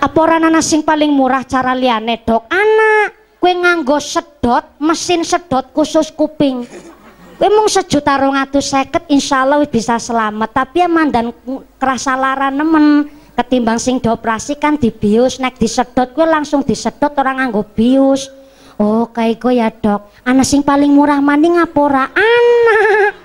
[0.00, 2.48] apa orang anak sing paling murah cara liane dok?
[2.52, 6.64] Anak kue nganggo sedot mesin sedot khusus kuping.
[7.36, 10.50] Kue mung sejuta rong atus seket insya Allah bisa selamat.
[10.52, 11.32] Tapi ya mandan
[11.76, 17.64] kerasa lara nemen ketimbang sing dioperasi kan dibius nek disedot kue langsung disedot orang nganggo
[17.76, 18.32] bius.
[18.76, 20.12] Oh kaiko ya dok.
[20.24, 23.24] Anak sing paling murah maning ngapora Anak.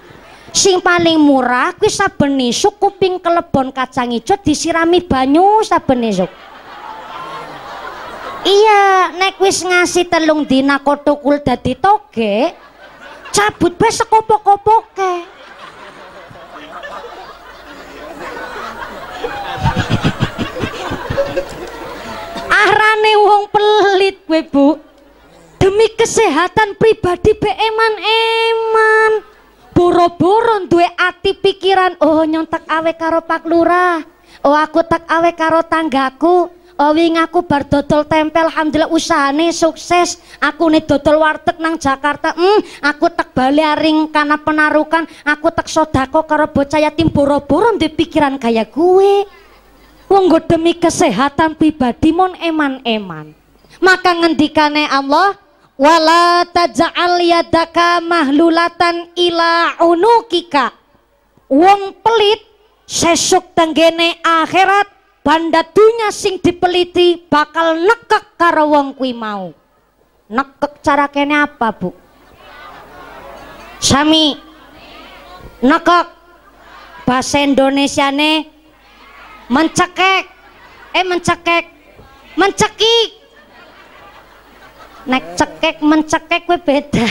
[0.51, 6.28] Sing paling murah kuwi saben esuk kuping kelebon kacang hijau disirami banyu saben esuk.
[8.41, 12.49] Iya, nek wis ngasih telung dina kotukul dadi toge,
[13.29, 15.13] cabut bae sekopok-kopoke.
[22.49, 24.67] Arane wong pelit kowe, Bu.
[25.61, 29.11] Demi kesehatan pribadi be eman-eman.
[29.77, 34.01] Boro-boro duwe ati pikiran oh nyontak awe karo Pak Lurah.
[34.41, 36.49] Oh aku tak awe karo tanggaku
[36.82, 40.17] oh wing aku bar dodol tempel alhamdulillah usahane sukses.
[40.41, 45.69] Aku nih dodol warteg nang Jakarta hmm, aku tak bali aring karena penarukan aku tak
[45.69, 49.29] sodako karo bocah yatim boro-boro di pikiran kayak gue.
[50.11, 53.32] Wong demi kesehatan pribadi mon eman-eman.
[53.79, 55.39] Maka ngendikane Allah
[55.79, 60.75] wala taj'al yadaka mahlulatan ila unukika.
[61.47, 62.43] Wong pelit
[62.84, 65.01] sesuk tenggene akhirat
[65.32, 69.55] banda dunya sing dipeliti bakal nekek karo wong kuwi mau.
[70.27, 71.95] Nekek cara kene apa bu?
[73.79, 74.36] Sami.
[75.63, 76.19] Nekek.
[77.07, 78.43] Bahasa Indonesia nih
[79.47, 80.27] mencekek.
[80.99, 81.65] Eh mencekek.
[82.36, 83.23] Mencekik
[85.07, 87.07] nek cekek mencekek kowe beda.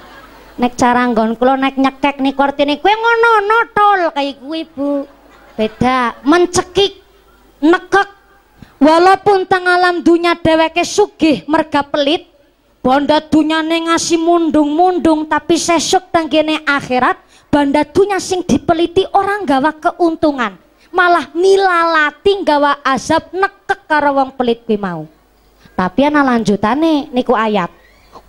[0.60, 5.08] Nek cara nggon kula nek nyekek nih kortine kowe ngono notol kayak kuwi Bu.
[5.56, 6.16] Beda.
[6.24, 7.03] Mencekik
[7.64, 8.08] nekek
[8.76, 12.28] walaupun teng alam dunia dheweke sugih merga pelit
[12.84, 17.16] banda dunyane ngasih mundung-mundung tapi sesuk tanggene akhirat
[17.48, 20.60] banda dunya sing dipeliti orang gawa keuntungan
[20.92, 25.08] malah nilalati gawa azab nekek karo wong pelit kuwi mau
[25.74, 27.70] tapi ana lanjutane niku ayat.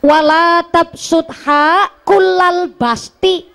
[0.02, 3.54] Wala tabsudha kullal basti.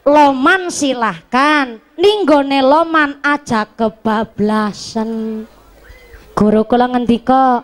[0.00, 5.44] Loman silahkan, ninggone loman aja kebablasan.
[6.32, 7.60] Guru kula ngendika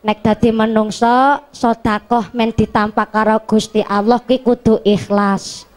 [0.00, 5.68] nek dadi menungso sedekah men ditampak karo Gusti Allah ki kudu ikhlas.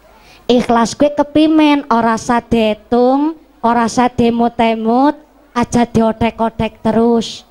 [0.50, 5.14] Ikhlas kuwi kepimen ora sadetung, ora sademut-emut,
[5.54, 7.45] aja diotek-otek terus.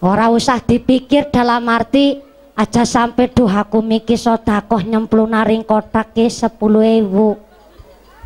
[0.00, 2.16] Ora usah dipikir dalam arti
[2.56, 7.51] aja sampai duh aku miki sodakoh nyemplung naring kotak sepuluh ewu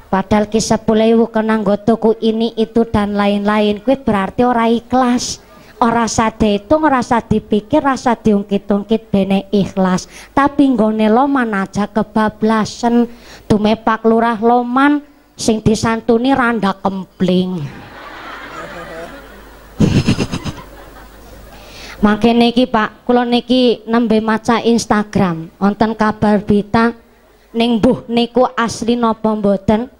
[0.08, 3.82] padahal ke sepuluh ewu kena tuku ini itu dan lain-lain.
[3.82, 5.42] Kue berarti ora ikhlas.
[5.76, 10.08] Ora sade itu ngerasa dipikir rasa diungkit-ungkit bene ikhlas.
[10.32, 13.04] Tapi nggone loman aja kebablasan.
[13.44, 15.04] Tumepak lurah loman
[15.36, 17.60] sing disantuni randa kempling.
[22.06, 26.92] Makin niki Pak, kula niki nembe maca Instagram, wonten kabar berita
[27.56, 29.95] ning buh niku asli napa mboten?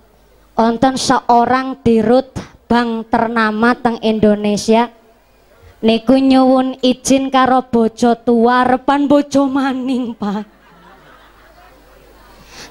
[0.56, 2.32] Wonten seorang dirut
[2.64, 4.88] bank ternama teng Indonesia.
[5.84, 10.48] Niku nyuwun izin karo bojo tua repan bojo maning, Pak.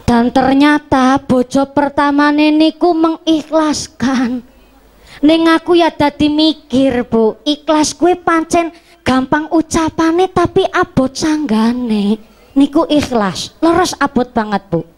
[0.01, 4.41] Dan ternyata bojo pertamane niku mengikhlaskan.
[5.21, 8.73] Ning aku ya dadi mikir, Bu, ikhlas kue pancen
[9.05, 12.17] gampang ucapane tapi abot sanggane.
[12.57, 13.53] Niku ikhlas.
[13.61, 14.94] Leres abot banget bu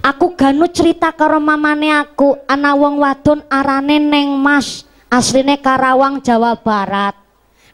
[0.00, 6.54] aku ganu cerita karo mamane aku ana wong wadon arane neng mas asline Karawang Jawa
[6.54, 7.18] Barat.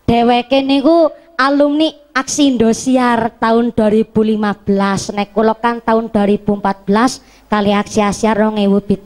[0.08, 9.02] Dheweke niku alumni aksi Indosiar tahun 2015 nek kan tahun 2014 kali aksi Asia 2017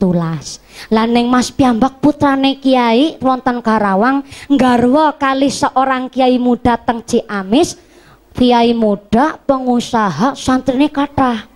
[0.93, 7.75] Laneng Mas Piambak putrane Kiai wonten Karawang nggarwa kali seorang kiai muda teng Ciamis.
[8.31, 11.50] Kiai muda pengusaha santrine kata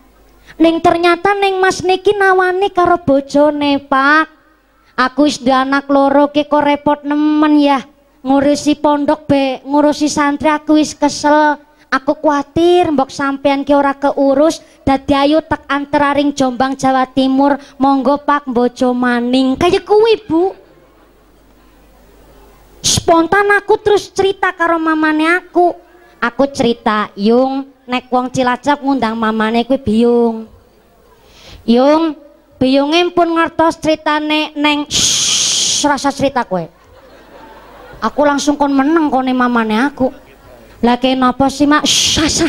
[0.56, 4.32] Ning ternyata ning Mas niki nawani karo bojone, Pak.
[4.95, 7.84] Aku wis anak loro ki kok repot nemen ya.
[8.24, 11.60] Ngurusi pondok be, ngurusi santri aku wis kesel.
[11.95, 18.20] Aku kuatir mbok sampean ki ora keurus dadi ayu tek anteraring Jombang Jawa Timur monggo
[18.20, 20.51] Pak Bojo Maning kaya kuwi Bu
[22.84, 25.72] spontan aku terus cerita karo mamane aku
[26.20, 30.38] aku cerita Yung nek wong Cilacap ngundang mamane kuwi biung
[31.65, 32.13] Yung
[32.61, 36.69] biunge pun ngertos ceritane neng shh, rasa cerita kue
[38.05, 40.13] aku langsung kon meneng kone mamane aku.
[40.86, 41.81] Lah kenapa sih mak?
[41.89, 42.45] Sasa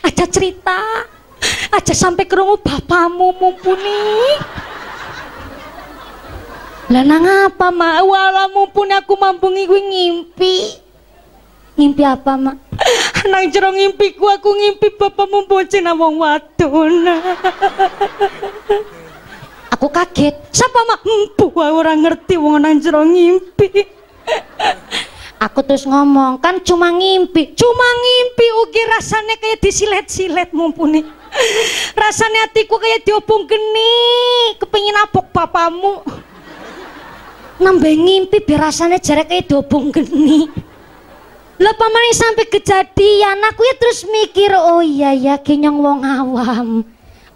[0.00, 0.80] aja cerita.
[1.68, 4.00] Aja sampai kerungu bapamu mumpuni.
[6.88, 8.00] Lah nang apa mak?
[8.00, 10.83] Wala mumpuni aku mampu gue ngimpi
[11.74, 12.56] ngimpi apa mak?
[13.30, 17.08] Nang jero ngimpiku aku ngimpi bapakmu bocin wong wadon.
[19.74, 20.34] Aku kaget.
[20.54, 21.00] Siapa mak?
[21.02, 23.86] Empu orang ngerti wong nang jero ngimpi.
[25.42, 27.52] Aku terus ngomong kan cuma ngimpi.
[27.58, 31.04] Cuma ngimpi ugi rasanya kayak disilet-silet mumpuni.
[31.98, 33.90] Rasanya hatiku kayak diopong geni
[34.62, 36.06] kepingin apok papamu
[37.58, 40.46] nambah ngimpi biar rasanya jarak kayak diopong geni
[41.54, 46.82] lah pamane sampai kejadian aku ya terus mikir oh iya ya kenyang wong awam.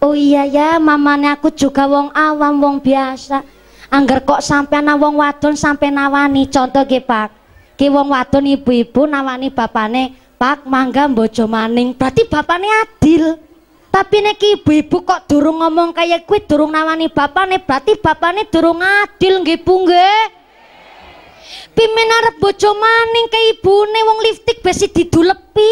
[0.03, 3.47] Oh iya ya mamane aku juga wong awam wong biasa.
[3.89, 6.51] Angger kok sampai wong wadon sampai nawani.
[6.51, 7.31] Contoh ge pak.
[7.79, 11.95] Ki wong wadon ibu-ibu nawani bapane pak mangga bojo maning.
[11.95, 13.39] Berarti bapane adil.
[13.89, 19.43] Tapi nek ibu-ibu kok durung ngomong kayak gue durung nawani bapane berarti bapane durung adil
[19.43, 20.38] nggih Bu nggih
[21.79, 25.71] pimen arep bojo maning ke ibune wong liftik besi didulepi.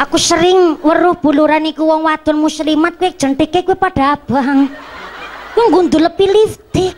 [0.00, 4.72] Aku sering weruh buluran iku wong wadon muslimat kowe jentike kowe pada abang.
[5.52, 6.96] Kowe nggundulepi liftik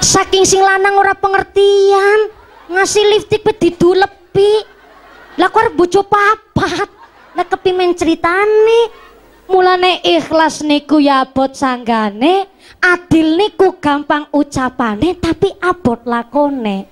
[0.00, 2.30] saking sing lanang ora pengertian
[2.70, 4.62] ngasih liftik pe didulepi.
[5.34, 6.88] Lah kok bojo papat.
[7.34, 9.09] Lah kepimen ceritane
[9.50, 12.46] mulane ikhlas niku ya abot sanggane
[12.78, 16.86] adil niku gampang ucapane tapi abot lakone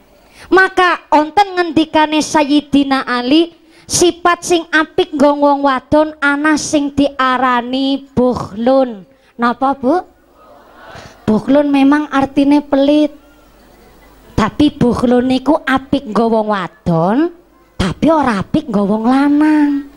[0.51, 3.55] maka onten ngendikane Sayyidina Ali
[3.87, 9.07] sifat sing apik nggong wong wadon ana sing diarani buhlun
[9.39, 10.19] napa Bu
[11.29, 13.13] Buklun memang artinya pelit.
[14.33, 17.29] Tapi buklun niku apik nggawa wadon,
[17.77, 19.93] tapi ora apik nggawa lanang.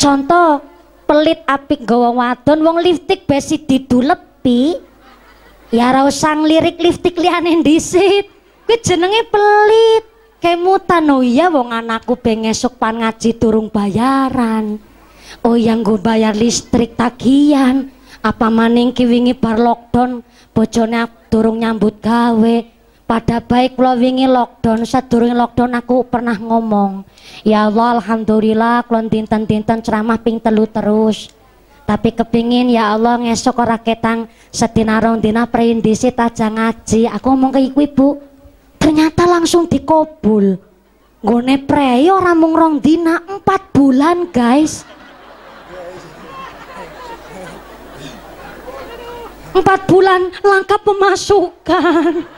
[0.00, 0.64] Contoh,
[1.08, 4.76] pelit apik nggawa wadon wong liftik besi didulepi.
[5.72, 8.28] Ya ora usah lirik liftik liyane dhisit.
[8.68, 10.04] Kuwi jenenge pelit.
[10.38, 14.76] Kemutan oh iya wong anakku bengesuk pan ngaji turung bayaran.
[15.40, 17.88] Oh yang gue bayar listrik tagihan.
[18.20, 20.20] Apa maning ki wingi bar lockdown
[20.52, 22.56] bojone durung nyambut gawe
[23.08, 27.08] pada baik kula wingi lockdown sadurunge lockdown aku pernah ngomong
[27.40, 31.32] ya Allah alhamdulillah kula dinten-dinten ceramah ping telu terus.
[31.88, 37.08] Tapi kepingin ya Allah ngesok ora ketang sedina rong dina perindisi aja ngaji.
[37.08, 38.08] Aku ngomong ke iku ibu
[38.76, 40.60] ternyata langsung dikobul.
[41.24, 44.84] Nggone prei ora mung rong dina empat bulan guys.
[49.56, 52.36] Empat bulan langkah pemasukan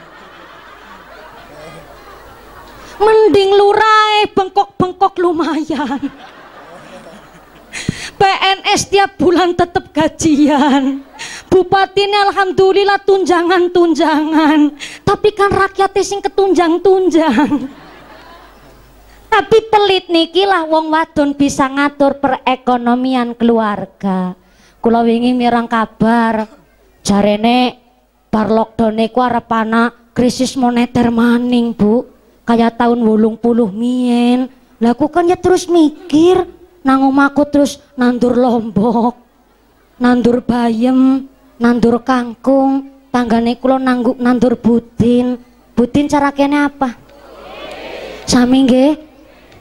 [3.01, 5.99] mending lurai bengkok-bengkok lumayan.
[8.21, 11.01] PNS tiap bulan tetap gajian.
[11.49, 14.59] Bupati ini alhamdulillah tunjangan-tunjangan.
[15.01, 17.49] Tapi kan rakyatnya sing ketunjang-tunjang.
[19.31, 24.35] Tapi pelit niki lah wong wadon bisa ngatur perekonomian keluarga.
[24.83, 26.45] Kula wingi mirang kabar
[26.99, 27.79] jarene
[28.27, 29.47] bar lockdown niku arep
[30.11, 32.03] krisis moneter maning bu
[32.47, 34.49] kayak tahun wolung puluh mien.
[34.81, 36.41] Laku kan ya terus mikir
[36.81, 39.13] nang omahku terus nandur lombok
[40.01, 41.29] nandur bayem
[41.61, 45.37] nandur kangkung tanggane kula nangguk nandur budin.
[45.77, 46.97] Budin cara kene apa?
[48.25, 48.91] Sami nggih.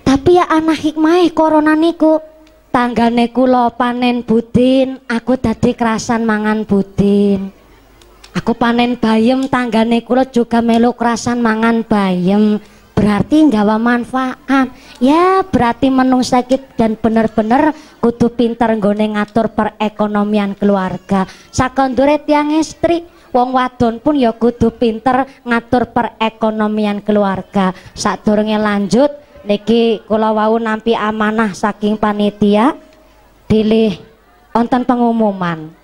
[0.01, 2.19] Tapi ya anak hikmah corona niku.
[2.71, 7.60] Tanggane kula panen budin aku dadi kerasan mangan budin
[8.35, 12.63] aku panen bayem tanggane kula juga melu kerasan mangan bayem
[13.01, 14.69] berarti nggawa manfaat.
[15.01, 21.25] Ya berarti menung sakit dan bener-bener kudu pinter nggone ngatur perekonomian keluarga.
[21.49, 27.73] Sakondure tiang istri wong wadon pun ya kudu pinter ngatur perekonomian keluarga.
[27.97, 29.09] Saat lanjut
[29.49, 32.77] niki kula wau nampi amanah saking panitia.
[33.49, 33.99] Pilih
[34.55, 35.80] wonten pengumuman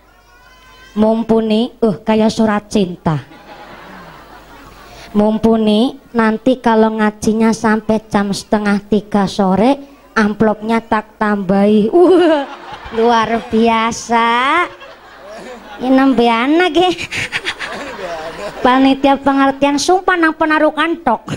[0.97, 3.21] mumpuni uh kayak surat cinta.
[5.13, 9.79] Mumpuni nanti kalau ngajinya sampai jam setengah tiga sore
[10.17, 11.89] amplopnya tak tambahi.
[11.97, 12.45] Uh,
[12.97, 14.65] luar biasa.
[15.77, 16.89] Ini nembe anak ya
[18.65, 21.37] panitia pengertian sumpah nang penaruh kantok.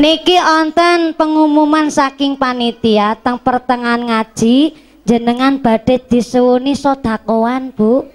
[0.00, 4.72] Niki onten pengumuman saking panitia teng pertengahan ngaji
[5.04, 8.06] jenengan badhe disuwuni sodakoan Bu.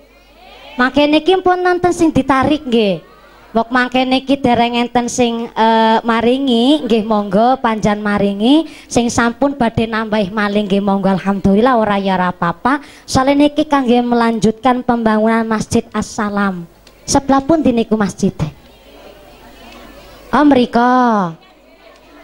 [0.75, 2.99] Mangke niki pun nonton sing ditarik nggih.
[3.55, 9.87] Mok mangke niki dereng enten sing uh, maringi nggih monggo panjan maringi sing sampun badhe
[9.87, 12.83] nambah maling nggih monggo alhamdulillah ora ya ora apa-apa.
[13.07, 16.67] Soale niki kangge melanjutkan pembangunan Masjid Assalam.
[17.07, 18.35] Sebelah pun diniku masjid.
[20.35, 20.91] Oh mriko.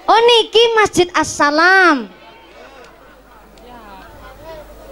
[0.04, 2.12] Oh niki Masjid Assalam.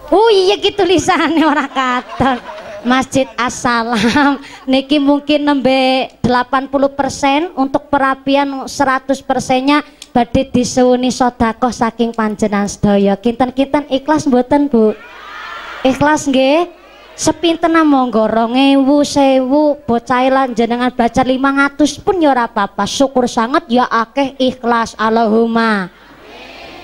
[0.10, 2.38] Oh iya gitu tulisannya orang katon.
[2.80, 4.40] Masjid Assalam
[4.72, 9.84] niki mungkin nembe 80% untuk perapian 100 persennya
[10.16, 13.20] badhe disuwuni sedekah saking panjenengan sedaya.
[13.20, 14.96] Kinten-kinten ikhlas mboten, Bu?
[15.84, 16.80] Ikhlas nggih?
[17.20, 23.68] sepinten monggo rongewu sewu bocah lan jenengan baca 500 pun ya ora apa-apa syukur sangat
[23.68, 25.92] ya akeh ikhlas Allahumma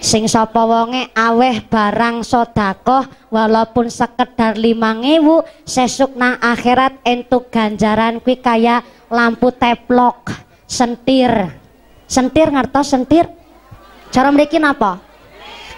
[0.06, 8.22] sing sapa wonge aweh barang sodakoh walaupun sekedar lima ngewu sesuk nang akhirat entuk ganjaran
[8.22, 10.30] kuwi kaya lampu teplok.
[10.70, 11.30] Sentir.
[12.06, 13.26] Sentir ngertos sentir?
[14.14, 15.02] Cara mriki napa?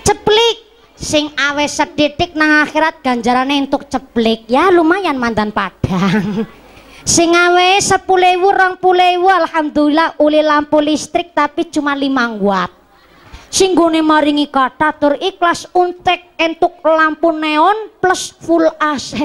[0.04, 0.68] Ceplik.
[0.98, 4.44] Sing awe sedidik nang akhirat ganjarane untuk ceplik.
[4.52, 6.44] Ya lumayan mandan padang.
[7.08, 12.77] Sing awe sepulewu rong pulewu alhamdulillah uli lampu listrik tapi cuma lima watt
[13.58, 19.18] sing gune maringi kata tur ikhlas untek entuk lampu neon plus full AC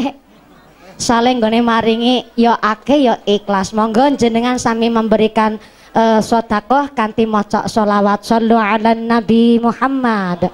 [0.97, 5.61] saling gone maringi yo ya ake yo ya ikhlas monggo jenengan sami memberikan
[5.93, 10.49] uh, sodakoh kanti maca solawat sallu ala nabi Muhammad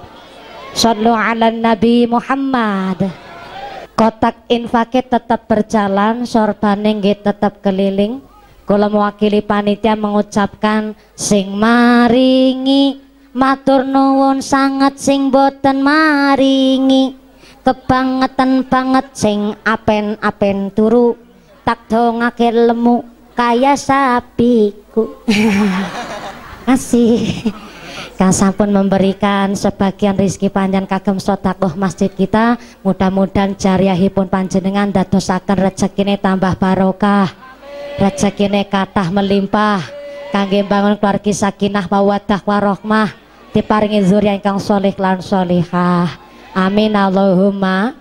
[0.69, 3.09] Sallu ala Nabi Muhammad.
[3.97, 8.21] Kotak infaknya tetap berjalan, sorbane tetap keliling.
[8.69, 17.17] Kula mewakili panitia mengucapkan sing maringi matur nuwun sangat sing boten maringi.
[17.59, 21.13] Kebangetan banget sing apen-apen turu.
[21.61, 23.05] Tak dongake lemu
[23.37, 25.21] kaya sapiku.
[26.65, 27.53] Kasih
[28.17, 32.57] kang sampun memberikan sebagian rizki panjang kagem sodakoh masjid kita.
[32.81, 37.29] Mudah-mudahan jariahipun panjenengan dadosaken rezekine tambah barokah.
[38.01, 39.98] Rezekine katah melimpah
[40.29, 43.13] kangge bangun keluarga sakinah mawaddah warohmah
[43.53, 46.09] diparingi zuriya ingkang solih lan solihah
[46.53, 47.97] amin Allahumma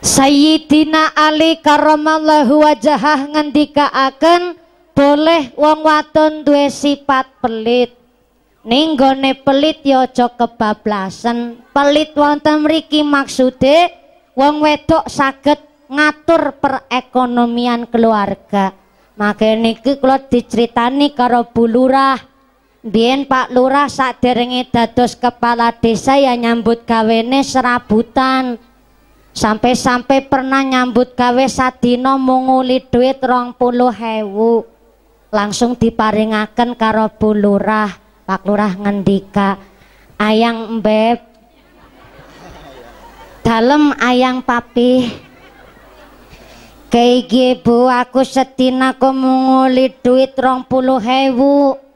[0.00, 4.54] Sayyidina Ali karamallahu wajahah ngendika akan
[4.94, 7.96] boleh wong waton duwe sifat pelit
[8.66, 11.62] Ninggone pelit ya aja kebablasan.
[11.70, 13.94] Pelit wonten mriki maksude
[14.34, 18.74] wong wedok saged ngatur perekonomian keluarga.
[19.16, 22.20] Maka niki kula diceritani karo Bu Lurah.
[22.84, 28.60] Biyen Pak Lurah saderenge dados kepala desa ya nyambut gawene serabutan.
[29.32, 31.44] Sampai-sampai pernah nyambut gawe
[32.92, 34.68] duit rong puluh hewu.
[35.32, 37.90] Langsung diparingaken karo Bu Lurah.
[38.26, 39.56] Pak Lurah ngendika
[40.18, 41.22] ayang beb
[43.46, 45.06] dalam ayang papi
[46.88, 51.86] kayak bu aku setina aku menguli duit rong puluh hewu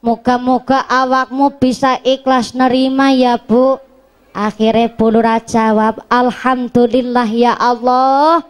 [0.00, 3.76] Moga-moga awakmu bisa ikhlas nerima ya bu.
[4.32, 8.40] Akhirnya Bu Lurah jawab Alhamdulillah ya Allah.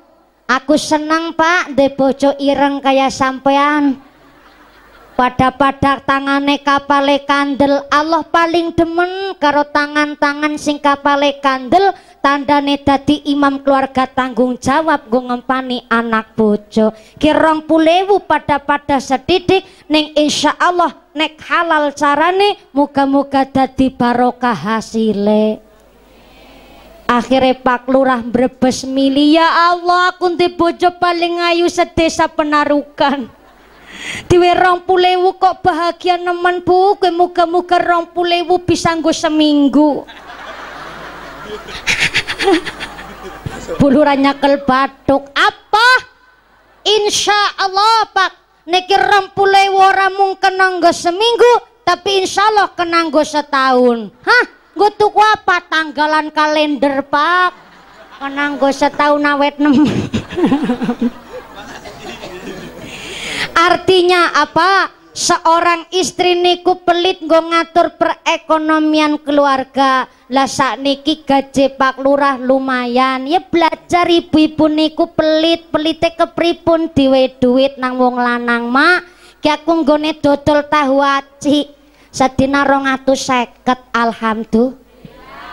[0.46, 3.98] Aku senang pak de bojo ireng kayak sampean
[5.20, 11.92] pada-pada tangane kapale kandel Allah paling demen karo tangan-tangan sing kapale kandel
[12.24, 16.96] tandane dadi imam keluarga tanggung jawab gue ngempani anak bojo.
[17.20, 19.60] Kirong pulewu pada-pada sedidik
[19.92, 25.60] neng insya Allah nek halal carane muga-muga dadi barokah hasile.
[27.04, 33.28] Akhirnya Pak Lurah brebes mili ya Allah aku bojo paling ayu sedesa penarukan
[34.30, 36.94] Diwe rong pulewu kok bahagia nemen bu?
[36.96, 40.06] Kue muka-muka rong pulewu bisa nggo seminggu.
[43.78, 45.88] Bulurannya kel batuk Apa?
[46.86, 48.32] Insya Allah pak.
[48.70, 54.14] Niki rempule ora mung kena seminggu tapi insya Allah kena setahun.
[54.22, 54.44] Hah?
[54.78, 55.58] Gue tuku apa?
[55.66, 57.50] Tanggalan kalender pak.
[58.22, 59.74] Kena setahun awet nem
[63.60, 64.96] artinya apa?
[65.10, 70.06] Seorang istri niku pelit nggo ngatur perekonomian keluarga.
[70.30, 70.46] Lah
[70.78, 73.26] niki gaji pak lurah lumayan.
[73.26, 79.02] Ya belajar ibu-ibu niku pelit pelite kepripun diwe duit nang wong lanang mak.
[79.42, 81.66] Ki aku nggone dodol tahu aci.
[82.14, 84.78] Sedina rong seket alhamdulillah.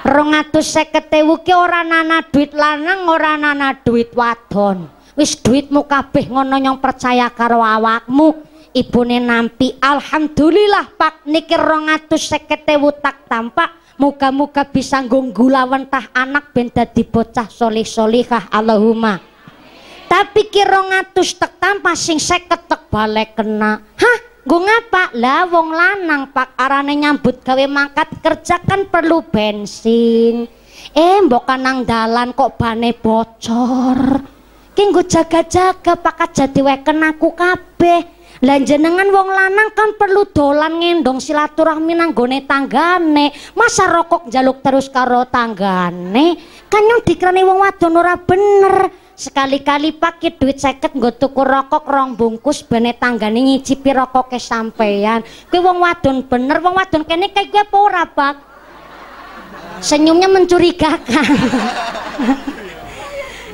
[0.06, 0.32] Rong
[0.62, 6.56] seket ewu ki ora nana duit lanang ora nana duit wadon wis duitmu kabeh ngono
[6.56, 14.62] nyong percaya karo awakmu ibune nampi alhamdulillah pak niki rong seket ewu tak tampak Muka-muka
[14.62, 17.02] bisa nggulawan tah anak ben dadi
[17.50, 19.18] solih solihah Allahumma.
[20.06, 23.82] Tapi kira ngatus tek tanpa sing seket tek balik kena.
[23.98, 24.20] Hah?
[24.46, 25.18] Gue ngapa?
[25.18, 30.46] Lah wong lanang pak arane nyambut gawe mangkat kerja kan perlu bensin.
[30.94, 34.37] Eh mbok nang dalan kok bane bocor.
[34.78, 38.14] Ki jaga-jaga pak jadi weken aku kabeh.
[38.46, 43.34] Lah jenengan wong lanang kan perlu dolan ngendong silaturahmi nang gone tanggane.
[43.58, 46.38] Masa rokok jaluk terus karo tanggane?
[46.70, 48.94] Kan yang dikrani wong wadon ora bener.
[49.18, 55.26] Sekali-kali pakai duit seket nggo tuku rokok rong bungkus bene tanggane rokok ke sampeyan.
[55.50, 58.36] Kuwi wong wadon bener, wong wadon kene kayak gue apa Pak?
[59.82, 61.26] Senyumnya mencurigakan.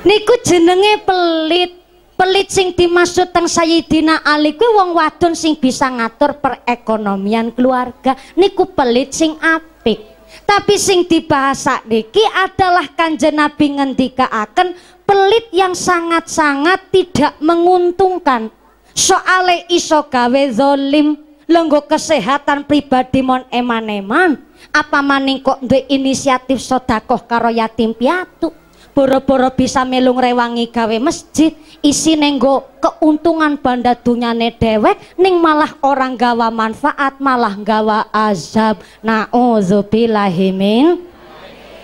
[0.03, 1.71] Niku jenenge pelit.
[2.13, 8.13] Pelit sing dimaksud teng Sayyidina Ali kuwi wong wadon sing bisa ngatur perekonomian keluarga.
[8.37, 10.13] Niku pelit sing apik.
[10.43, 14.75] Tapi sing dibahas niki adalah kanjeng Nabi ngendikaaken
[15.07, 18.51] pelit yang sangat-sangat tidak menguntungkan.
[18.93, 21.17] Soale iso gawe zolim
[21.49, 24.37] lenggo kesehatan pribadi mon eman-eman.
[24.69, 28.62] Apa maning kok duwe inisiatif sodakoh karo yatim piatu
[28.93, 36.15] boro-boro bisa melung rewangi gawe masjid isi nenggo keuntungan banda dunyane dewek ning malah orang
[36.15, 38.79] gawa manfaat malah gawa azab.
[39.01, 41.01] Na'udzubillahimin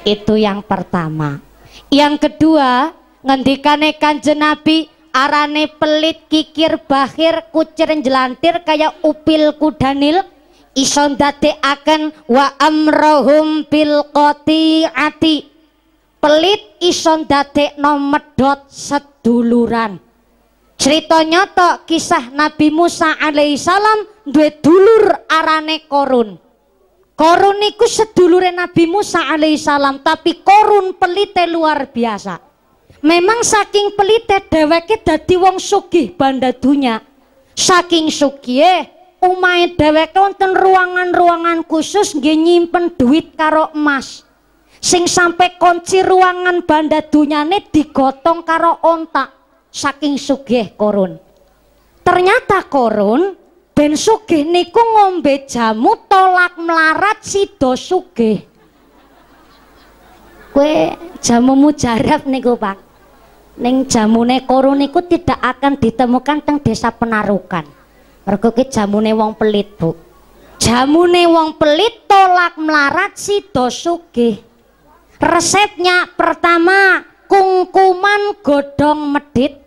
[0.07, 1.41] itu yang pertama.
[1.89, 2.93] Yang kedua
[3.25, 10.21] ngendikane kanjeng Nabi arane pelit kikir bahir kucir jelantir kayak upil kudanil
[10.77, 15.49] ison akan wa amrohum bil ati
[16.21, 17.27] pelit ison
[17.77, 19.99] no medot seduluran.
[20.79, 26.39] Cerita nyoto kisah Nabi Musa alaihissalam duwe dulur arane korun.
[27.19, 32.39] Korun iku sedulure Nabi Musa alaihissalam tapi korun pelite luar biasa.
[33.03, 37.03] Memang saking pelite dheweke dadi wong sugih banda dunya.
[37.59, 38.87] Saking sugih
[39.19, 44.28] umai dheweke wonten ruangan-ruangan khusus nggih nyimpen duit karo emas
[44.79, 49.29] sing sampai kunci ruangan banda dunyane digotong karo ontak
[49.69, 51.19] saking sugih korun.
[52.01, 53.35] Ternyata korun
[53.75, 58.41] ben sugih niku ngombe jamu tolak melarat sido sugih.
[60.49, 62.79] Kue jamu mujarab niku pak.
[63.59, 67.67] Ning jamune korun niku tidak akan ditemukan teng desa penarukan.
[68.23, 69.93] Mergo jamune wong pelit bu.
[70.59, 74.48] Jamune wong pelit tolak melarat sido sugih
[75.19, 79.59] Resepnya pertama kungkuman godong medit.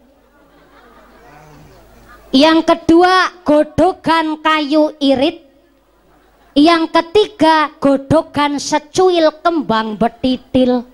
[2.33, 5.45] Yang kedua godogan kayu irit.
[6.57, 10.89] Yang ketiga godogan secuil kembang betitil.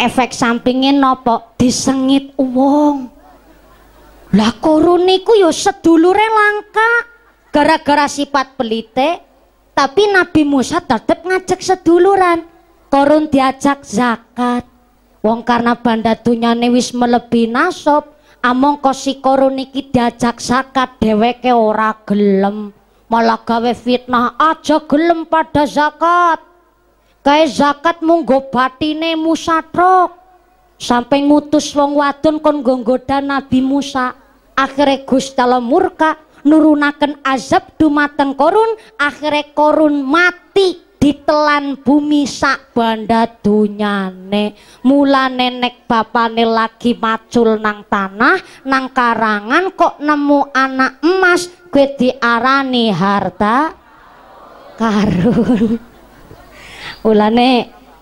[0.00, 3.12] Efek sampingnya nopo disengit uang.
[4.32, 6.90] Lah koruniku yo sedulure langka
[7.52, 9.20] gara-gara sifat pelite
[9.76, 12.57] tapi Nabi Musa tetap ngajak seduluran
[12.88, 14.64] korun diajak zakat.
[15.20, 21.94] Wong karena banda dunyane wis melebihi nasab among kosi korun iki diajak zakat dheweke ora
[22.08, 22.72] gelem.
[23.08, 26.44] Malah gawe fitnah aja gelem pada zakat.
[27.24, 30.16] Kae zakat munggo batine musatrok
[30.80, 34.16] sampai ngutus wong wadon kon nggoda Nabi Musa.
[34.58, 44.58] Akhirnya Gusti murka nurunaken azab dumateng korun akhirnya korun mati ditelan bumi sak banda dunyane.
[44.82, 52.90] Mula nenek bapane lagi macul nang tanah nang karangan kok nemu anak emas gue diarani
[52.90, 53.72] harta
[54.74, 55.78] karun.
[57.08, 57.50] Ulane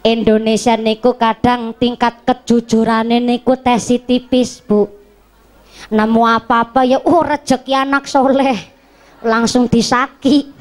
[0.00, 4.88] Indonesia niku kadang tingkat kejujuran niku tesi tipis bu.
[5.92, 8.56] Nemu apa-apa ya oh rezeki anak soleh.
[9.20, 10.55] Langsung disaki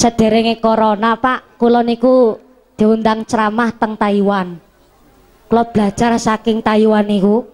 [0.00, 2.40] sederenge corona pak kula niku
[2.80, 4.56] diundang ceramah teng Taiwan.
[5.52, 7.44] Kalau belajar saking Taiwan niku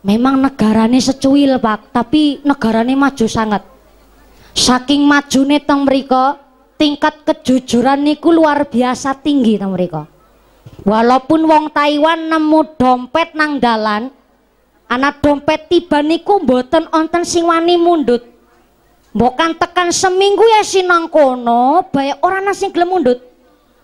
[0.00, 3.60] memang negarane secuil pak tapi negarane maju sangat.
[4.56, 6.40] Saking majune teng mereka
[6.80, 10.08] tingkat kejujuran niku luar biasa tinggi teng mereka
[10.82, 14.10] walaupun wong Taiwan nemu dompet nang dalan
[14.90, 18.31] anak dompet tiba niku mboten onten sing wani mundut
[19.12, 23.20] bukan tekan seminggu ya sinang kono banyak orang nasi gelem mundut.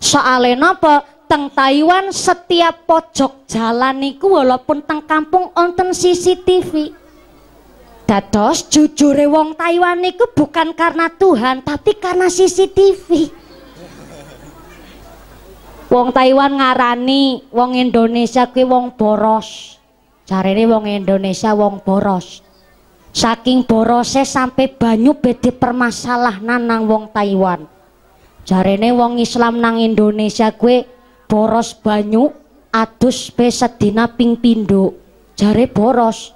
[0.01, 1.05] Soalnya napa?
[1.29, 6.97] Teng Taiwan setiap pojok jalan niku walaupun teng kampung onten CCTV
[8.09, 13.29] dados jujure wong Taiwan niku bukan karena Tuhan tapi karena CCTV
[15.93, 19.77] wong Taiwan ngarani wong Indonesia kuwi wong boros.
[20.25, 22.41] Jarene wong Indonesia wong boros
[23.19, 27.67] saking borose sampai banyu bedi permasalah nang wong Taiwan.
[28.47, 30.87] Jarene wong Islam nang Indonesia kue
[31.27, 32.31] boros banyu
[32.71, 34.95] adus pe sedina ping pindho.
[35.35, 36.31] Jare boros.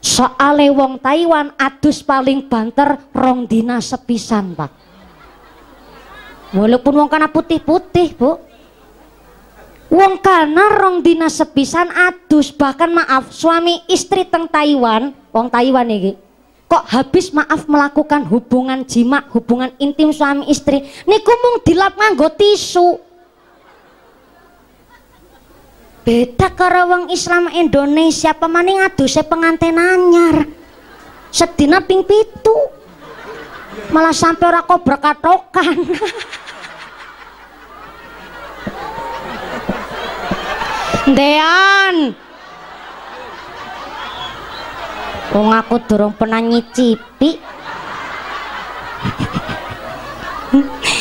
[0.00, 4.72] Soale wong Taiwan adus paling banter rong dina sepisan pak.
[6.56, 8.40] Walaupun wong kana putih-putih bu
[9.92, 16.12] wong kana rong dina sepisan adus bahkan maaf suami istri teng Taiwan wong Taiwan iki
[16.74, 22.98] kok habis maaf melakukan hubungan jima hubungan intim suami istri niku mung dilap nganggo tisu.
[26.04, 30.44] Beda karo wong Islam Indonesia pemaning aduse pengantin anyar.
[31.32, 32.52] Sedina ping pitu.
[33.88, 35.74] Malah sampai ora kok berkatokan
[41.04, 42.16] Dean
[45.36, 47.36] Wong aku durung pernah nyicipi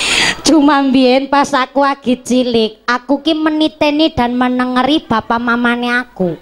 [0.44, 6.36] Cuma mbien pas aku lagi cilik, aku ki meniteni dan menengeri bapak mamane aku.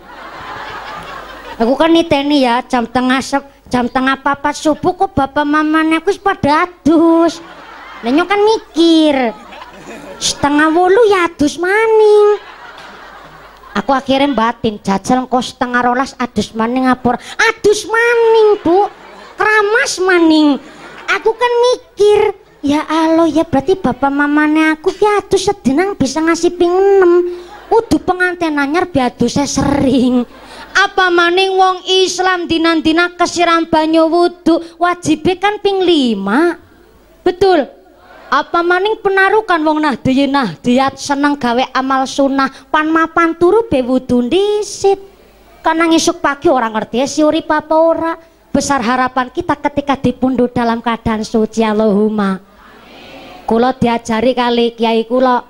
[1.61, 3.21] Aku kan niteni ya jam tengah
[3.69, 7.39] jam tengah papat subuh kok bapak mamane aku pada adus.
[8.01, 9.38] Nenyo kan mikir,
[10.17, 12.51] setengah wolu ya adus maning.
[13.72, 17.15] Aku akhirnya batin, jajal kok setengah rolas adus maning ngapur.
[17.39, 18.91] Adus maning bu,
[19.39, 20.60] keramas maning.
[21.11, 26.53] Aku kan mikir, Ya Allah ya berarti bapak mamanya aku ya tuh sedenang bisa ngasih
[26.53, 27.34] ping enam.
[27.73, 30.22] Udah pengantin anyar biadu saya sering.
[30.77, 36.53] Apa maning wong Islam dinan-dina kesiram banyu wudu wajib kan ping lima.
[37.26, 37.80] Betul.
[38.31, 39.99] Apa maning penarukan wong nah
[40.31, 40.55] nah?
[40.63, 42.47] Diat seneng gawe amal sunnah.
[42.71, 44.23] Pan mapan turu be wudu.
[45.59, 48.15] Karena ngisuk pagi orang ngerti si urip apa ora.
[48.55, 52.39] Besar harapan kita ketika dipundut dalam keadaan suci Allahumma.
[53.43, 55.43] Kula diajari kali kiai kula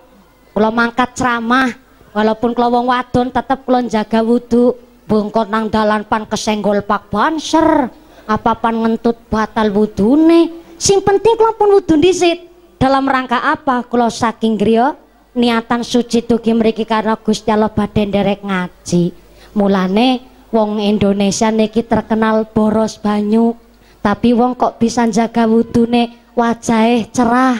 [0.49, 1.69] kula mangkat ceramah.
[2.17, 4.73] Walaupun kula wong wadon tetep kula jaga wudhu
[5.05, 7.93] bungkot nang dalan pan kesenggol pak banser.
[8.25, 10.49] Apa pan ngentut batal wudune.
[10.81, 12.50] Sing penting kula pun wudhu disit
[12.81, 14.97] dalam rangka apa kula saking griya
[15.37, 19.13] niatan suci dugi mriki karena Gusti Allah badhe nderek ngaji.
[19.53, 23.53] Mulane wong Indonesia niki terkenal boros banyu
[24.01, 27.57] tapi wong kok bisa jaga wudune wajahnya cerah.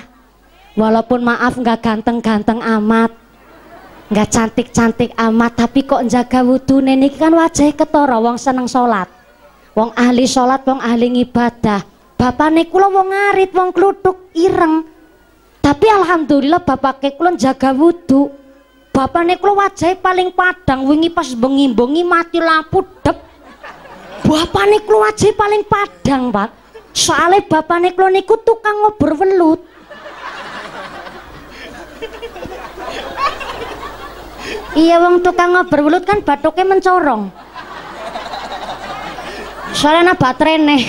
[0.73, 3.13] Walaupun maaf nggak ganteng-ganteng amat
[4.09, 9.05] nggak cantik-cantik amat tapi kok jaga wudhu nenek kan wajah ketoro wong seneng sholat.
[9.77, 11.85] Wong ahli sholat wong ahli ibadah
[12.17, 15.00] bapak kula wong ngarit wong klutuk ireng
[15.61, 18.33] tapi alhamdulillah bapak kula jaga wudhu
[18.89, 23.17] bapak kula wajah paling padang wingi pas bengi-bengi mati lampu dep.
[24.25, 26.49] Bapak kula wajah paling padang pak.
[26.91, 29.61] Soalnya bapak kula niku tukang ngobrol welut.
[34.75, 37.29] Iya wong tukang ngobrol kan batuknya mencorong.
[39.71, 40.83] Soalnya baterai nih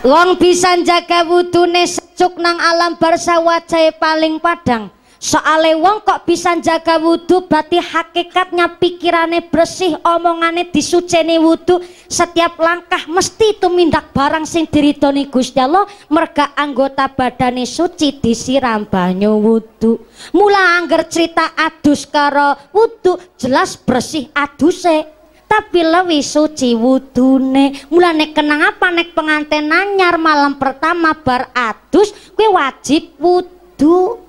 [0.00, 4.88] wong bisa jaga wudune secuk nang alam barsa wajah paling padang.
[5.20, 11.76] Soale wong kok bisa jaga wudhu berarti hakikatnya pikirannya bersih omongannya disuceni wudhu
[12.08, 18.88] setiap langkah mesti itu mindak barang sing diridoni Gusti Allah merga anggota badane suci disiram
[18.88, 20.00] banyu wudhu
[20.32, 25.19] mula angger cerita adus karo wudhu jelas bersih aduse
[25.50, 32.46] tapi lebih suci wudune mulane kenang apa nek pengantin nanyar malam pertama bar adus kue
[32.46, 34.22] wajib wudhu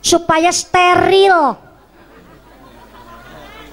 [0.00, 1.60] supaya steril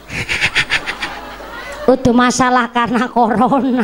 [1.90, 3.82] Udah masalah karena corona.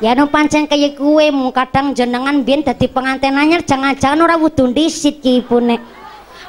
[0.00, 5.20] ya no pancen kaya kue kadang jenengan biyen dadi pengantin anyar jangan-jangan ora wudu dhisit
[5.20, 5.76] ki ibune.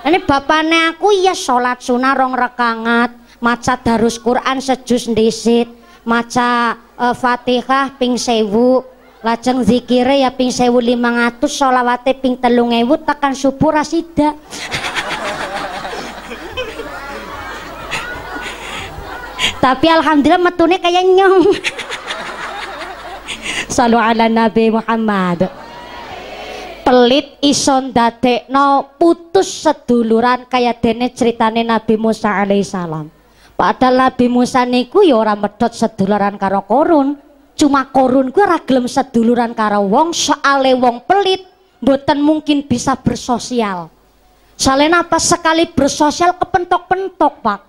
[0.03, 3.11] Ini bapaknya aku ya sholat sunnah rong rekangat,
[3.43, 5.67] maca darus Quran sejus dhisit,
[6.07, 8.87] maca uh, Fatihah ping sewu,
[9.19, 14.31] lajeng zikire ya ping sewu lima ngatus, sholawate ping telung ewu, tekan subuh rasida.
[19.63, 21.43] tapi alhamdulillah metune kayak nyong.
[23.75, 25.51] Salu ala Nabi Muhammad.
[26.83, 27.95] Pelit ison
[28.51, 33.22] no putus seduluran kayak dene ceritane Nabi Musa alaihissalam
[33.57, 37.17] padahal Nabi Musa niku ya ora medot seduluran karo korun.
[37.53, 41.45] Cuma korun ku ora gelem seduluran karo wong soale wong pelit
[41.81, 43.91] mboten mungkin bisa bersosial.
[44.55, 47.59] Soalnya apa sekali bersosial kepentok-pentok pak.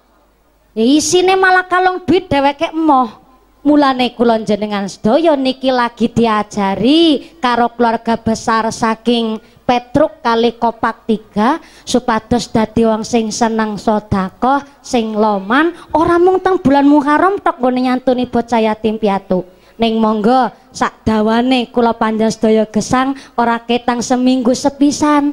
[0.77, 3.24] Ya isine malah kalong duit dheweke emoh.
[3.65, 11.57] Mulane kula jenengan sedaya niki lagi diajari karo keluarga besar saking Petruk kali kopak tiga
[11.89, 17.89] supados dadi wong sing seneng sedekah, sing loman, ora mung teng bulan Muharram tok nggone
[17.89, 19.49] nyantuni bocah yatim piatu.
[19.81, 25.33] Ning monggo sak dawane kula panjenengan sedaya gesang ora ketang seminggu sepisan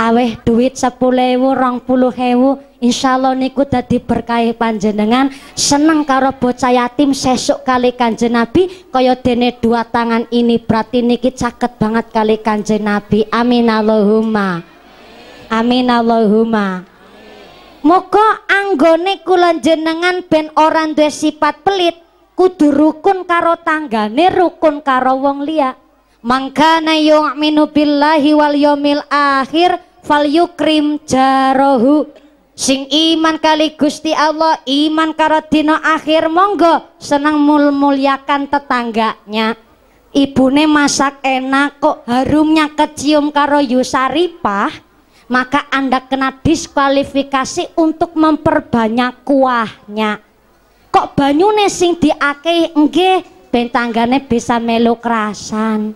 [0.00, 5.28] aweh duit sepuluh ewu rong puluh ewu Allah niku dadi berkah panjenengan.
[5.52, 11.36] Seneng karo bocah yatim sesuk kali kanjeng Nabi kaya dene dua tangan ini berarti niki
[11.36, 13.28] caket banget kali kanjeng Nabi.
[13.28, 14.64] Amin Allahumma.
[15.52, 16.88] Amin Allahumma.
[17.84, 22.00] Moga anggone kula jenengan ben orang duwe sifat pelit
[22.32, 25.76] kudu rukun karo tanggane rukun karo wong liya.
[26.24, 32.08] Mangkana yu'minu billahi wal yomil akhir fal yukrim jarohu.
[32.60, 39.56] Sing iman kali Gusti Allah iman karo dina akhir monggo senang mul mulyakan tetangganya.
[40.10, 44.68] Ibune masak enak kok harumnya kecium karo Yusaripah?
[45.30, 50.18] Maka anda kena diskualifikasi untuk memperbanyak kuahnya.
[50.90, 55.94] Kok banyune sing diake nggih ben tanggane bisa melu kerasan?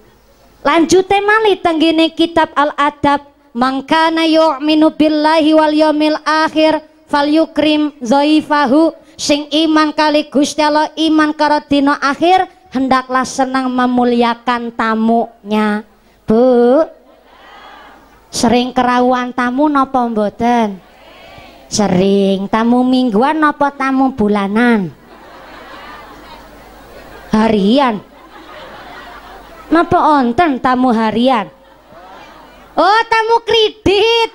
[0.63, 8.93] Lanjute mali tenggene kitab al-adab mangkana yu'minu billahi wal yawmil akhir fal yukrim zaifahu.
[9.15, 15.87] Sing iman kali Gusti Allah iman karo dina akhir hendaklah senang memuliakan tamunya.
[16.27, 16.83] Bu
[18.35, 20.83] sering kerawuan tamu napa mboten?
[21.71, 22.51] Sering.
[22.51, 24.91] Tamu mingguan napa tamu bulanan?
[27.31, 28.03] Harian.
[29.71, 31.55] Napa onten tamu harian
[32.75, 34.31] Oh, tamu kredit.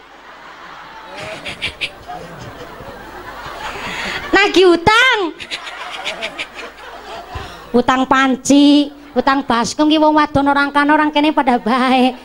[4.31, 5.19] Nagih utang.
[7.69, 12.17] utang panci, utang baskom ki wong wadon orang kan orang kene pada baik.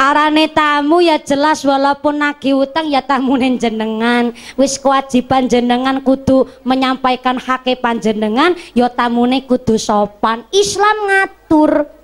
[0.00, 4.32] Arane tamu ya jelas walaupun nagih utang ya tamu jenengan.
[4.56, 10.48] Wis kewajiban jenengan kudu menyampaikan hak panjenengan, ya tamune kudu sopan.
[10.48, 11.99] Islam ngatur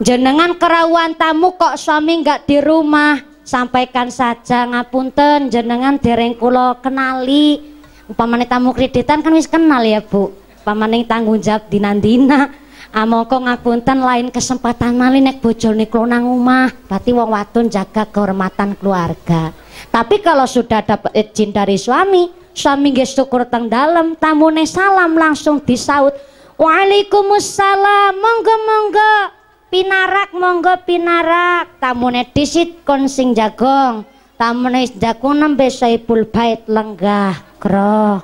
[0.00, 3.20] jenengan kerawan tamu kok suami nggak di rumah?
[3.46, 7.62] Sampaikan saja ngapunten jenengan dereng kulo kenali.
[8.10, 10.34] Umpamane tamu kreditan kan wis kenal ya bu.
[10.62, 12.50] Umpamane tanggung jawab dinandina.
[12.90, 16.74] Amoko ngapunten lain kesempatan mali nek bojone kulo nang omah.
[16.90, 19.54] Berarti wong wadon jaga kehormatan keluarga.
[19.94, 25.62] Tapi kalau sudah dapat izin dari suami suami nggih syukur teng dalam tamune salam langsung
[25.62, 26.16] disaut.
[26.56, 29.35] Waalaikumsalam monggo monggo
[29.70, 31.78] pinarak monggo pinarak.
[31.82, 34.06] Tamune disit kon sing jagong.
[34.36, 38.22] Tamune jagong nembe saipul bait lenggah krok.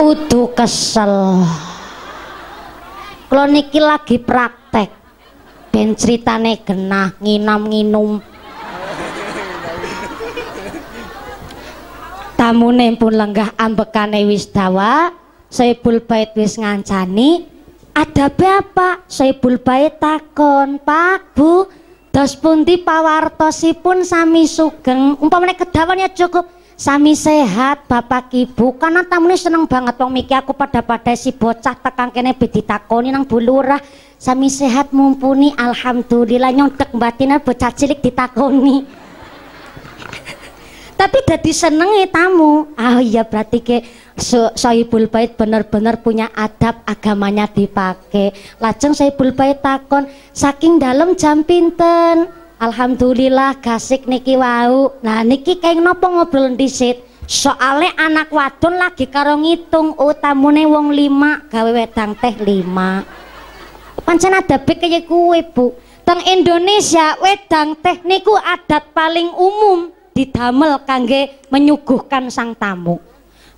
[0.00, 1.44] Udu kesel.
[3.30, 4.90] Kalau niki lagi praktek.
[5.70, 8.18] Ben ceritane genah nginam nginum
[12.50, 15.14] tamune pun lenggah ambekane wis dawa
[15.46, 17.46] Saibul Bait wis ngancani.
[17.94, 21.70] Ada apa Saibul Bait takon Pak Bu
[22.10, 25.14] dos pundi pawartosipun sami sugeng?
[25.22, 28.74] Umpamane kedawannya cukup sami sehat bapak ibu.
[28.74, 32.34] Karena tamune seneng banget wong miki aku pada pada si bocah tekan kene
[32.66, 33.78] takoni nang bulurah
[34.18, 38.90] sami sehat mumpuni alhamdulillah nyontek batinnya bocah cilik ditakoni
[41.00, 43.80] tapi dadi senenge tamu ah iya berarti ke
[44.20, 50.04] so, Sohibul Bait bener-bener punya adab agamanya dipakai lajeng Sohibul Bait takon
[50.36, 52.28] saking dalam jam pinten
[52.60, 54.92] Alhamdulillah gasik niki wau.
[55.00, 57.00] Nah niki kayak nopo ngobrol disit.
[57.24, 63.00] Soale anak wadon lagi karo ngitung utamune wong lima gawe wedang teh lima.
[64.04, 65.72] Pancen ada kaya kue bu.
[66.04, 72.98] Teng Indonesia wedang teh niku adat paling umum didamel kangge menyuguhkan sang tamu.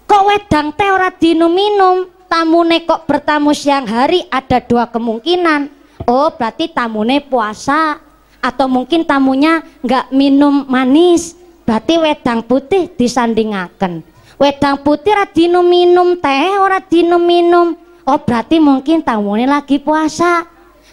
[0.06, 5.68] Kok wedang teh ora dinum-minum, tamune kok bertamu siang hari ada dua kemungkinan.
[6.08, 8.02] Oh, berarti tamune puasa
[8.42, 11.38] atau mungkin tamunya nggak minum manis.
[11.62, 14.02] Berarti wedang putih disandingaken.
[14.40, 15.28] Wedang putih ora
[15.62, 16.82] minum teh, ora
[17.22, 17.78] minum.
[18.02, 20.42] Oh, berarti mungkin tamune lagi puasa.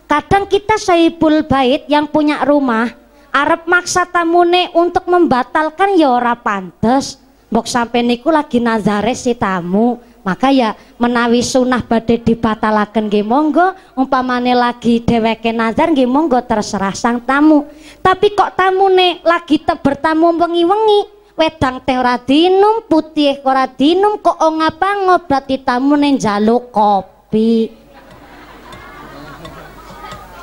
[0.06, 2.99] Kadang kita saibul bait yang punya rumah
[3.30, 7.22] Arab maksa tamune untuk membatalkan ya ora pantes.
[7.50, 13.74] Mbok sampai niku lagi nazare si tamu, maka ya menawi sunah badhe dibatalaken nggih monggo,
[13.98, 17.66] umpamane lagi dheweke nazar nggih monggo terserah sang tamu.
[18.06, 25.10] Tapi kok tamune lagi bertamu wengi-wengi, wedang teh ora dinum, putih ora dinum, kok ngapa
[25.10, 27.74] ngobrati tamune njaluk kopi.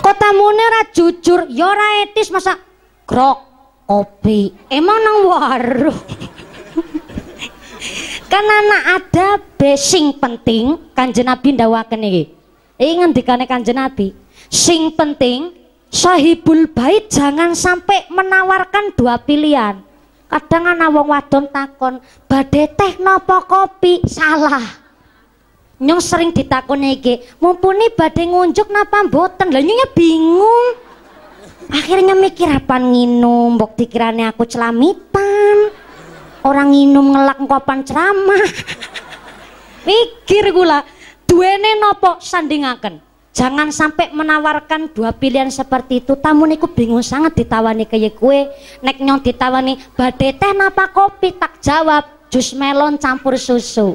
[0.02, 1.46] Kok tamune ora jujur?
[1.54, 2.65] Ya ora etis masa
[3.06, 3.38] krok
[3.86, 4.52] kopi.
[4.68, 6.00] Emang nang warung?
[8.26, 12.24] Kan anak ada besing penting kanjeng Nabi ndawaken iki.
[12.76, 14.12] Iki ngendikane kanjeng Nabi
[14.50, 15.54] sing penting
[15.88, 19.80] sahibul bait jangan sampai menawarkan dua pilihan.
[20.26, 24.02] Kadang ana wong wadon takon badhe teh napa kopi?
[24.10, 24.82] Salah.
[25.76, 29.54] Nyong sering ditakoni iki, mumpuni badhe ngunjuk napa mboten?
[29.54, 30.85] Lah nyongnya bingung.
[31.70, 35.74] Akhirnya mikir apa nginum, mbok dikirane aku celamitan.
[36.46, 38.46] Orang nginum ngelak kopan ceramah.
[39.88, 40.86] mikir gula,
[41.26, 43.02] duene nopo sandingaken.
[43.36, 46.16] Jangan sampai menawarkan dua pilihan seperti itu.
[46.16, 48.48] Tamu niku bingung sangat ditawani kaya kue.
[48.80, 53.94] Nek nyong ditawani badhe teh napa kopi tak jawab jus melon campur susu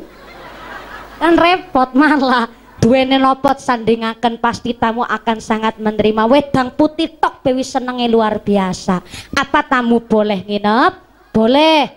[1.21, 2.49] kan repot malah
[2.81, 6.25] duwene lopot sandingaken pasti tamu akan sangat menerima.
[6.25, 9.05] Wedang putih tok bewi senenge luar biasa.
[9.37, 10.93] Apa tamu boleh nginep?
[11.29, 11.93] Boleh.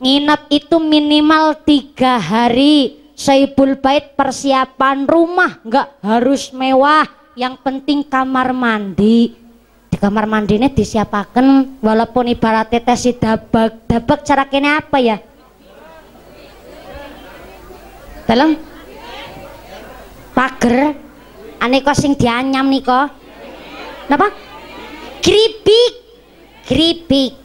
[0.00, 2.98] Nginep itu minimal tiga hari.
[3.12, 7.04] Saibul Bait persiapan rumah nggak harus mewah.
[7.36, 9.36] Yang penting kamar mandi.
[9.92, 13.84] Di kamar mandi ini disiapakan walaupun ibaratnya tes dabak.
[13.84, 15.20] Dabak cara kene apa ya?
[18.24, 18.71] Dalam
[20.32, 20.96] pager
[21.60, 23.08] aneka sing dianyam nika.
[24.10, 24.28] Napa?
[25.22, 25.92] Kripik
[26.66, 27.38] kripik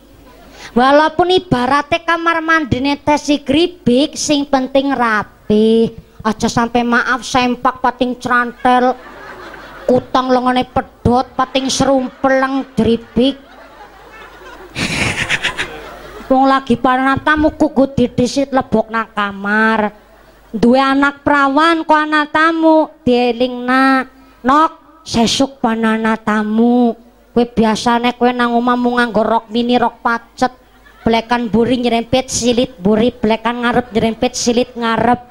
[0.73, 5.93] walaupun ibaratnya kamar mandine tesi kripik sing penting rapi.
[6.26, 8.97] Aja sampai maaf sempak pating cerantel.
[9.88, 13.47] Utang lengone pedot pating serumpeleng dripik
[16.27, 19.95] wong lagi para tamu kuku didisit lebok nang kamar
[20.56, 22.88] dua anak perawan ku anak tamu.
[23.64, 24.07] Na
[24.44, 26.95] nok sesuk panana tamu.
[27.32, 30.53] Kue biasane kue nang omah mu nganggo rok mini rok pacet.
[31.06, 35.22] Blekan buri nyerempet silit buri blekan ngarep nyerempet silit ngarep.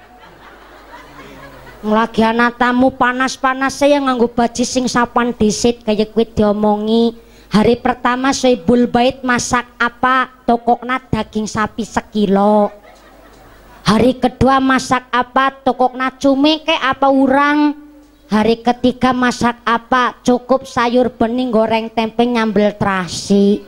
[1.85, 7.13] Lagi anak tamu panas-panas saya nganggo baju sing sapan disit kayak kue diomongi.
[7.47, 10.43] Hari pertama soibul bait masak apa?
[10.49, 12.86] Tokokna daging sapi sekilo
[13.87, 17.87] hari kedua masak apa tokok cumi kayak apa urang?
[18.27, 23.63] Hari ketiga masak apa cukup sayur bening goreng tempe nyambel terasi.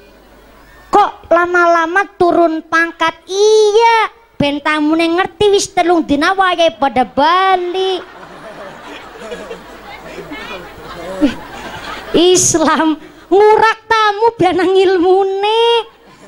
[0.90, 3.22] Kok lama-lama turun pangkat?
[3.30, 8.02] Iya bentamu ngerti wis telung dina wayahe pada Bali.
[12.18, 12.98] Islam
[13.30, 15.62] ngurak tamu benang ilmune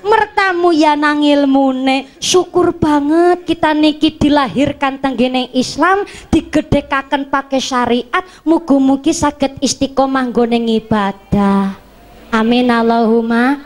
[0.03, 9.13] mertamu ya nang ilmune syukur banget kita niki dilahirkan tenggene Islam digedekaken pakai syariat mugi-mugi
[9.13, 11.91] sakit istiqomah nggone ibadah
[12.31, 13.59] amin Allahumma.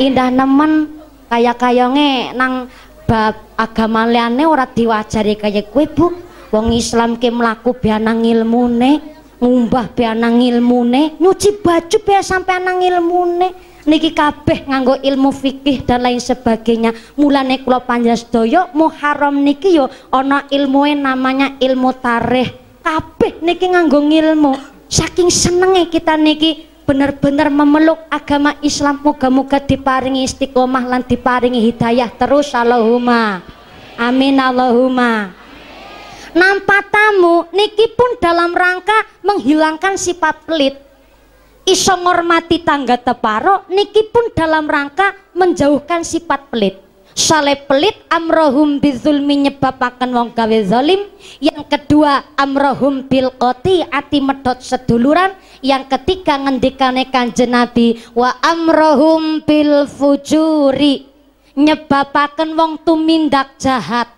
[0.00, 0.88] Indah nemen
[1.28, 2.72] kaya kayonge nang
[3.04, 6.08] bab agama liane ora diwajari kaya kue bu
[6.48, 9.02] wong Islam ke melaku bianang ilmune
[9.36, 13.52] ngumbah bianang ilmune nyuci baju biar sampai anang ilmune
[13.88, 16.92] niki kabeh nganggo ilmu fikih dan lain sebagainya.
[17.16, 22.82] Mulane kula panjenengan Muharram niki yo ana ilmue namanya ilmu tarikh.
[22.84, 24.52] Kabeh niki nganggo ilmu
[24.90, 28.98] saking senenge kita niki bener-bener memeluk agama Islam.
[29.00, 32.50] Moga-moga diparingi istiqomah lan diparingi hidayah terus.
[32.52, 33.40] Allahumma.
[34.00, 35.30] Amin Allahumma.
[36.30, 38.94] Nampak tamu niki pun dalam rangka
[39.26, 40.89] menghilangkan sifat pelit
[41.68, 46.76] iso ngormati tangga teparo niki pun dalam rangka menjauhkan sifat pelit.
[47.10, 51.10] Sale pelit amrohum bizulmi nyebabakan wong gawe zalim
[51.42, 55.34] yang kedua amrohum bil qoti ati medot seduluran.
[55.60, 61.10] Yang ketiga ngendikane kanjeng Nabi wa amrohum bil fujuri.
[61.58, 64.08] Nyebabakan wong tumindak jahat.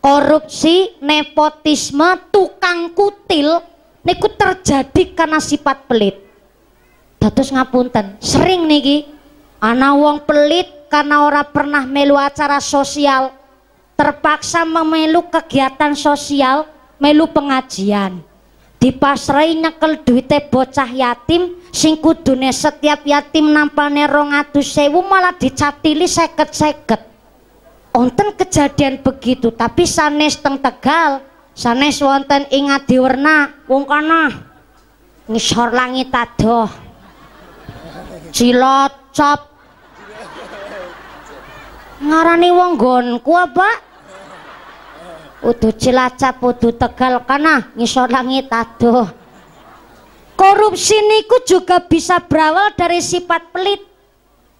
[0.00, 3.60] Korupsi nepotisme tukang kutil
[4.00, 6.29] niku terjadi karena sifat pelit
[7.20, 8.16] dados ngapunten.
[8.18, 9.04] Sering niki.
[9.60, 13.36] Ana wong pelit karena orang pernah melu acara sosial.
[13.92, 16.64] Terpaksa memelu kegiatan sosial
[16.96, 18.24] melu pengajian.
[18.80, 24.32] Dipasrai nyekel duite bocah yatim sing kudune setiap yatim nampane rong
[24.64, 27.10] sewu malah dicatili seket seket
[27.94, 31.20] onten kejadian begitu tapi sanes teng tegal
[31.52, 34.48] sanes wonten ingat diwerna wong kana.
[35.30, 36.89] Ngisor langit adoh
[38.32, 39.40] cilocop.
[42.00, 43.70] Ngarani wong gonku apa?
[45.44, 49.08] Udu cilacap udu tegal kana ngisor langit aduh
[50.40, 53.84] korupsi niku juga bisa berawal dari sifat pelit.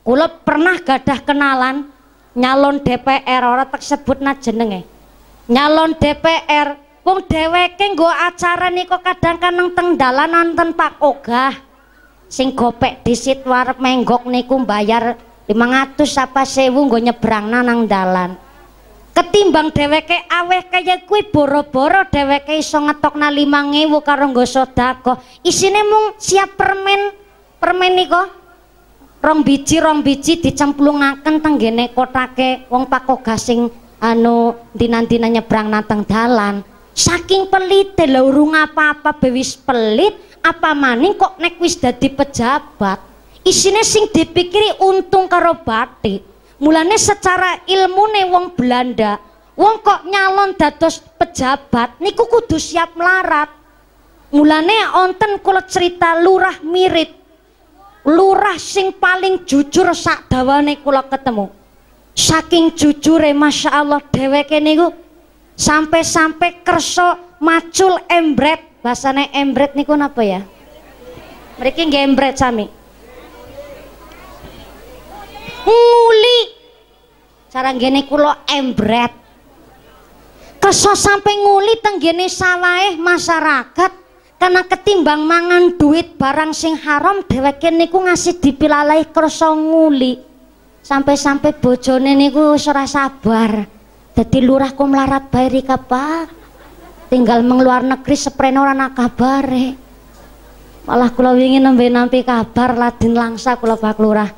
[0.05, 1.89] Kula pernah gadah kenalan
[2.37, 4.85] nyalon DPR ora tersebut na jenenge.
[5.49, 11.70] Nyalon DPR wong dheweke nggo acara niku kadang kadang teng dalan nonton Pak Ogah
[12.31, 15.19] sing gopek disit warep menggok niku bayar
[15.51, 18.39] 500 apa sewu nggo nyebrang nang dalan.
[19.11, 26.15] Ketimbang dheweke aweh kaya kuwi boro-boro dheweke iso ngetokna 5000 karo nggo sedekah isine mung
[26.15, 27.11] siap permen
[27.59, 28.23] permen niko
[29.19, 33.67] rong biji rong biji dicemplungaken tenggene kotake wong pakoga sing
[33.99, 36.63] anu dinan-dinan nyebrang nang dalan.
[36.95, 42.99] Saking pelite lho urung apa-apa bewis pelit apa maning kok nek wis dadi pejabat?
[43.45, 46.25] Isine sing dipikiri untung karo batik.
[46.61, 49.17] Mulane secara ilmu nih wong Belanda
[49.57, 53.49] wong kok nyalon dados pejabat niku kudu siap melarat.
[54.31, 57.21] Mulane onten kula cerita lurah mirip
[58.07, 61.53] lurah sing paling jujur sak dawane kula ketemu.
[62.17, 64.93] Saking jujure Masya Allah dheweke niku
[65.57, 70.41] sampai-sampai kerso macul embret bahasane embret niku napa ya?
[71.61, 72.67] Mereka nggak embret sami.
[75.61, 76.39] Nguli
[77.53, 79.13] cara gini kulo embret.
[80.61, 83.93] Keso sampai nguli tenggene sawahe masyarakat
[84.41, 90.17] karena ketimbang mangan duit barang sing haram dheweke niku ngasih dipilalai kersa nguli.
[90.81, 93.69] Sampai-sampai bojone niku ora sabar.
[94.17, 96.40] Jadi lurah ku melarat bayari pak
[97.11, 99.91] tinggal mengeluar negeri seprene ora nak kabare
[100.91, 104.31] malah kula wingi nembe nampi kabar ladin langsa kula Pak Lurah.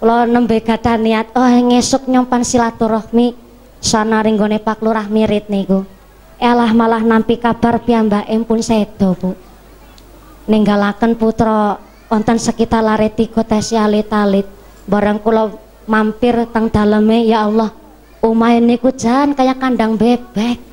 [0.00, 3.36] Kula nembe gadah niat oh ngesuk nyompan silaturahmi
[3.76, 5.84] sana ringgone Pak Lurah mirit niku.
[6.40, 9.30] Elah malah nampi kabar piyambake pun sedo Bu.
[10.48, 11.78] Ninggalaken putra
[12.10, 14.46] wonten sekitar lareti kota alit alit
[14.88, 15.54] barang kula
[15.86, 17.70] mampir teng daleme ya Allah
[18.24, 20.71] omahe niku jan kayak kandang bebek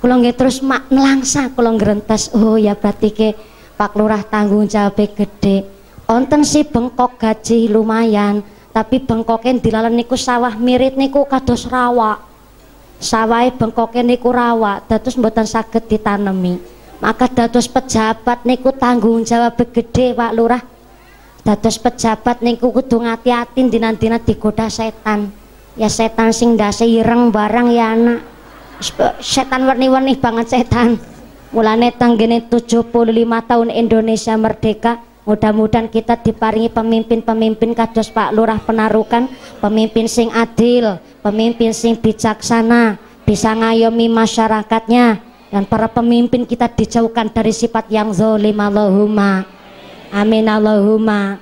[0.00, 3.28] kula nggih terus mak nelangsa kula ngrentes oh ya berarti ke
[3.76, 5.68] Pak Lurah tanggung jawab gede
[6.08, 8.40] onten si bengkok gaji lumayan
[8.72, 12.30] tapi bengkoknya dilalan niku sawah mirip niku kados rawa
[13.00, 16.60] sawai bengkoknya niku rawa datus mboten saged ditanemi.
[17.00, 20.60] Maka datus pejabat niku tanggung jawab gede Pak Lurah.
[21.40, 25.32] Datus pejabat niku kudu ngati-hati dina-dina digoda setan.
[25.80, 28.20] Ya setan sing dase ireng barang ya anak
[29.20, 30.96] setan warni-warni banget setan
[31.52, 32.90] mulane tanggene 75
[33.46, 39.28] tahun Indonesia merdeka Mudah-mudahan kita diparingi pemimpin-pemimpin kados Pak Lurah Penarukan,
[39.62, 42.96] pemimpin sing adil, pemimpin sing bijaksana,
[43.28, 49.46] bisa ngayomi masyarakatnya dan para pemimpin kita dijauhkan dari sifat yang zolim Allahumma.
[50.10, 51.38] Amin Allahumma.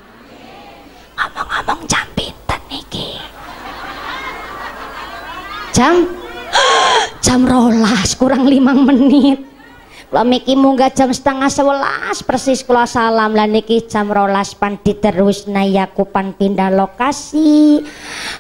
[1.17, 3.17] Ngomong-ngomong jam pinten niki?
[5.73, 6.05] Jam
[7.29, 9.45] jam rolas kurang limang menit.
[10.09, 13.37] Kula miki munggah jam setengah sebelas persis kula salam.
[13.37, 17.85] Lah niki jam rolas pan diterus nayakupan pindah lokasi.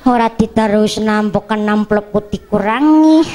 [0.09, 3.29] Ora diterus nampukan namplok putih kurangi.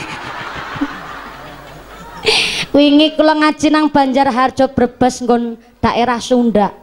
[2.74, 6.74] Wingi kula ngaji nang Banjarharjo Brebes nggon daerah Sunda.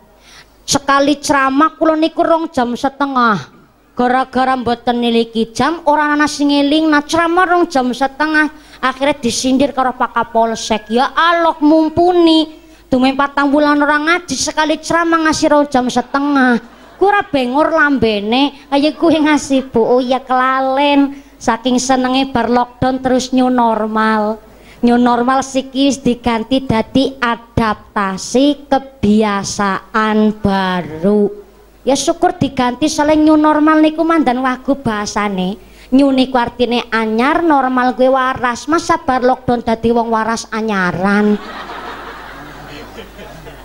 [0.63, 3.60] Sekali ceramah kula niku rong jam setengah
[4.01, 8.49] gara-gara mboten niliki jam orang ana sing eling nah ceramah rong jam setengah
[8.81, 12.61] akhirnya disindir karo Pak Kapolsek ya alok mumpuni
[12.91, 16.59] Tumen patang bulan orang ngaji sekali ceramah ngasih jam setengah.
[16.99, 21.23] Kura bengor lambene, ayo kue ngasih bu, oh ya kelalen.
[21.39, 24.43] Saking senenge bar lockdown terus new normal.
[24.83, 31.50] New normal sikis diganti dadi adaptasi kebiasaan baru.
[31.81, 35.57] Ya syukur diganti soalnya new normal niku mandan wagu bahasane.
[35.91, 38.69] New niku artine anyar, normal gue waras.
[38.69, 41.41] Masa bar lockdown dadi wong waras anyaran.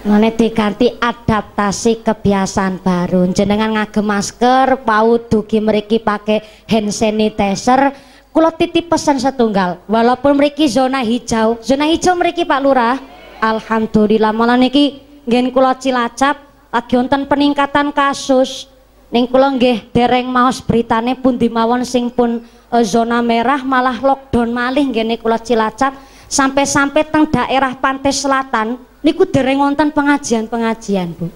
[0.05, 3.25] Ngene diganti adaptasi kebiasaan baru.
[3.33, 7.93] Jenengan ngagem masker, paut dugi meriki pakai hand sanitizer.
[8.29, 12.99] Kulo titip pesan setunggal, walaupun meriki zona hijau, zona hijau meriki Pak Lurah.
[13.39, 18.69] Alhamdulillah malah niki ngen kulo Cilacap lagi wonten peningkatan kasus.
[19.13, 22.41] Ning kula nggih dereng maos beritane pun dimawon sing pun
[22.73, 25.93] e, zona merah malah lockdown malih nggene kula Cilacap
[26.25, 28.75] sampai-sampai teng daerah pantai selatan
[29.05, 31.29] niku dereng wonten pengajian-pengajian, Bu.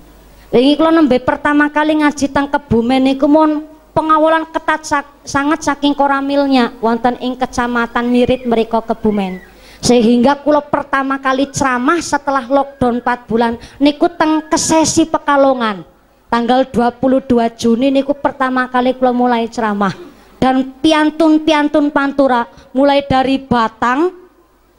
[0.50, 5.94] Ini kalau nembe pertama kali ngaji teng Kebumen niku mon pengawalan ketat sak, sangat saking
[5.94, 9.49] koramilnya wonten ing kecamatan Mirit mereka Kebumen.
[9.80, 15.88] Sehingga kulo pertama kali ceramah setelah lockdown 4 bulan niku teng kesesi Pekalongan.
[16.30, 24.14] Tanggal 22 Juni niku pertama kali kulo mulai ceramah dan piantun-piantun pantura mulai dari Batang,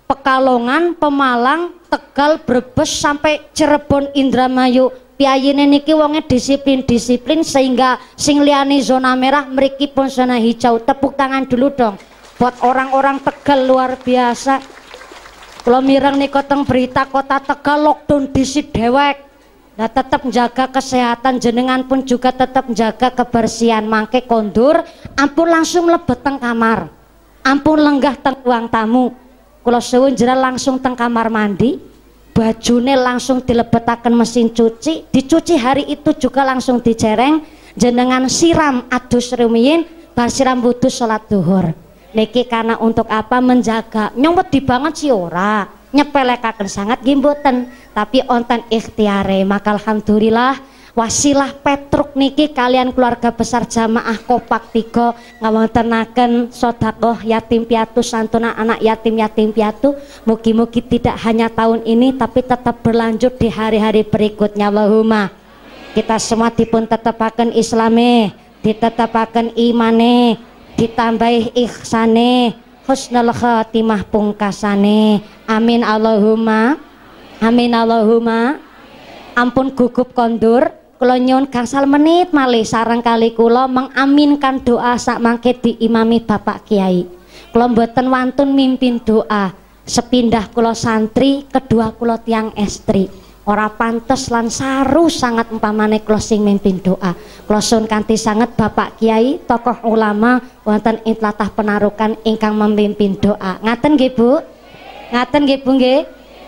[0.09, 4.91] Pekalongan, Pemalang, Tegal, Brebes sampai Cirebon, Indramayu.
[5.21, 10.81] Piyayine niki wonge disiplin-disiplin sehingga sing liyane zona merah mriki pun zona hijau.
[10.81, 12.01] Tepuk tangan dulu dong
[12.41, 14.80] buat orang-orang Tegal luar biasa.
[15.61, 19.29] Kalau mireng nih teng berita kota Tegal lockdown disi dewek.
[19.77, 23.85] Nah tetap jaga kesehatan jenengan pun juga tetap jaga kebersihan.
[23.85, 24.81] Mangke kondur
[25.17, 26.89] ampun langsung lebet teng kamar.
[27.45, 29.13] Ampun lenggah teng ruang tamu.
[29.61, 31.77] Kalau suwun jera langsung teng kamar mandi.
[32.33, 35.13] Bajune langsung dilebetakan mesin cuci.
[35.13, 37.45] Dicuci hari itu juga langsung dicereng
[37.77, 41.71] jenengan siram adus rumiyin bar siram wudhu sholat duhur
[42.17, 44.15] niki karena untuk apa menjaga?
[44.15, 45.67] Nyomot di banget sih ora.
[45.91, 49.43] Nyepelekaken sangat gimboten tapi onten ikhtiare.
[49.43, 50.63] Maka alhamdulillah
[50.95, 58.79] wasilah Petruk niki kalian keluarga besar jamaah kopak tiga ngawontenaken sodakoh yatim piatu santuna anak
[58.79, 59.99] yatim yatim piatu.
[60.23, 64.71] Mugi-mugi tidak hanya tahun ini tapi tetap berlanjut di hari-hari berikutnya.
[64.71, 65.35] Allahumma.
[65.91, 68.31] Kita semua dipun tetapaken islame
[68.61, 70.37] ditetapaken imane
[70.81, 72.57] ditambahi ihsane
[72.89, 76.81] husnul khatimah pungkasane amin Allahumma
[77.37, 78.57] amin Allahumma
[79.37, 85.57] ampun gugup kondur kula nyuwun gangsal menit malih sarang kali kula mengaminkan doa sak mangke
[85.57, 87.09] diimami Bapak Kiai.
[87.57, 89.49] Kula mboten wantun mimpin doa.
[89.89, 93.09] Sepindah kula santri, kedua kula tiang estri.
[93.49, 97.17] Ora pantes lan saru sangat umpamane kula sing mimpin doa.
[97.49, 103.57] Kula sun kanthi sangat Bapak Kiai, tokoh ulama wonten ing tlatah penarukan ingkang memimpin doa.
[103.65, 104.45] Ngaten nggih Bu?
[105.11, 106.01] Ngaten nggih Bu nggih?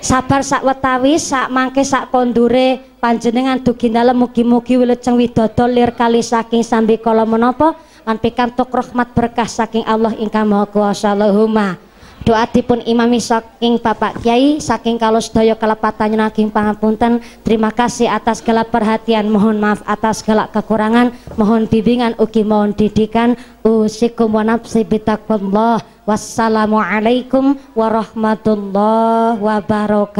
[0.02, 6.18] sabar sak wetawi sak mangke sak kondure panjenengan dugi dalem mugi-mugi wilujeng widodol lir kali
[6.18, 11.78] saking sambi kala menapa lan pikantuk rahmat berkah saking Allah ingkang Maha Kuwasa Allahumma
[12.22, 17.18] doa dipun imami saking Bapak Kiai saking kalau sedaya kelepatan naging pangapunten.
[17.42, 19.26] Terima kasih atas segala perhatian.
[19.26, 21.10] Mohon maaf atas segala kekurangan.
[21.34, 23.34] Mohon bimbingan ugi mohon didikan.
[23.66, 30.14] Usikum wa nafsi bitaqwallah wassalamualaikum warahmatullahi wabarakatuh.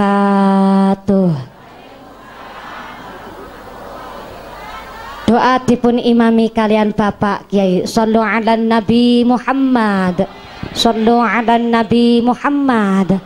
[5.22, 7.86] Doa dipun imami kalian Bapak Kiai.
[7.88, 13.18] Sallu ala Nabi Muhammad Sallu ala Nabi Muhammad.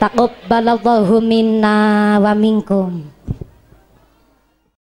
[0.00, 3.17] Taqabbalallahu minna wa minkum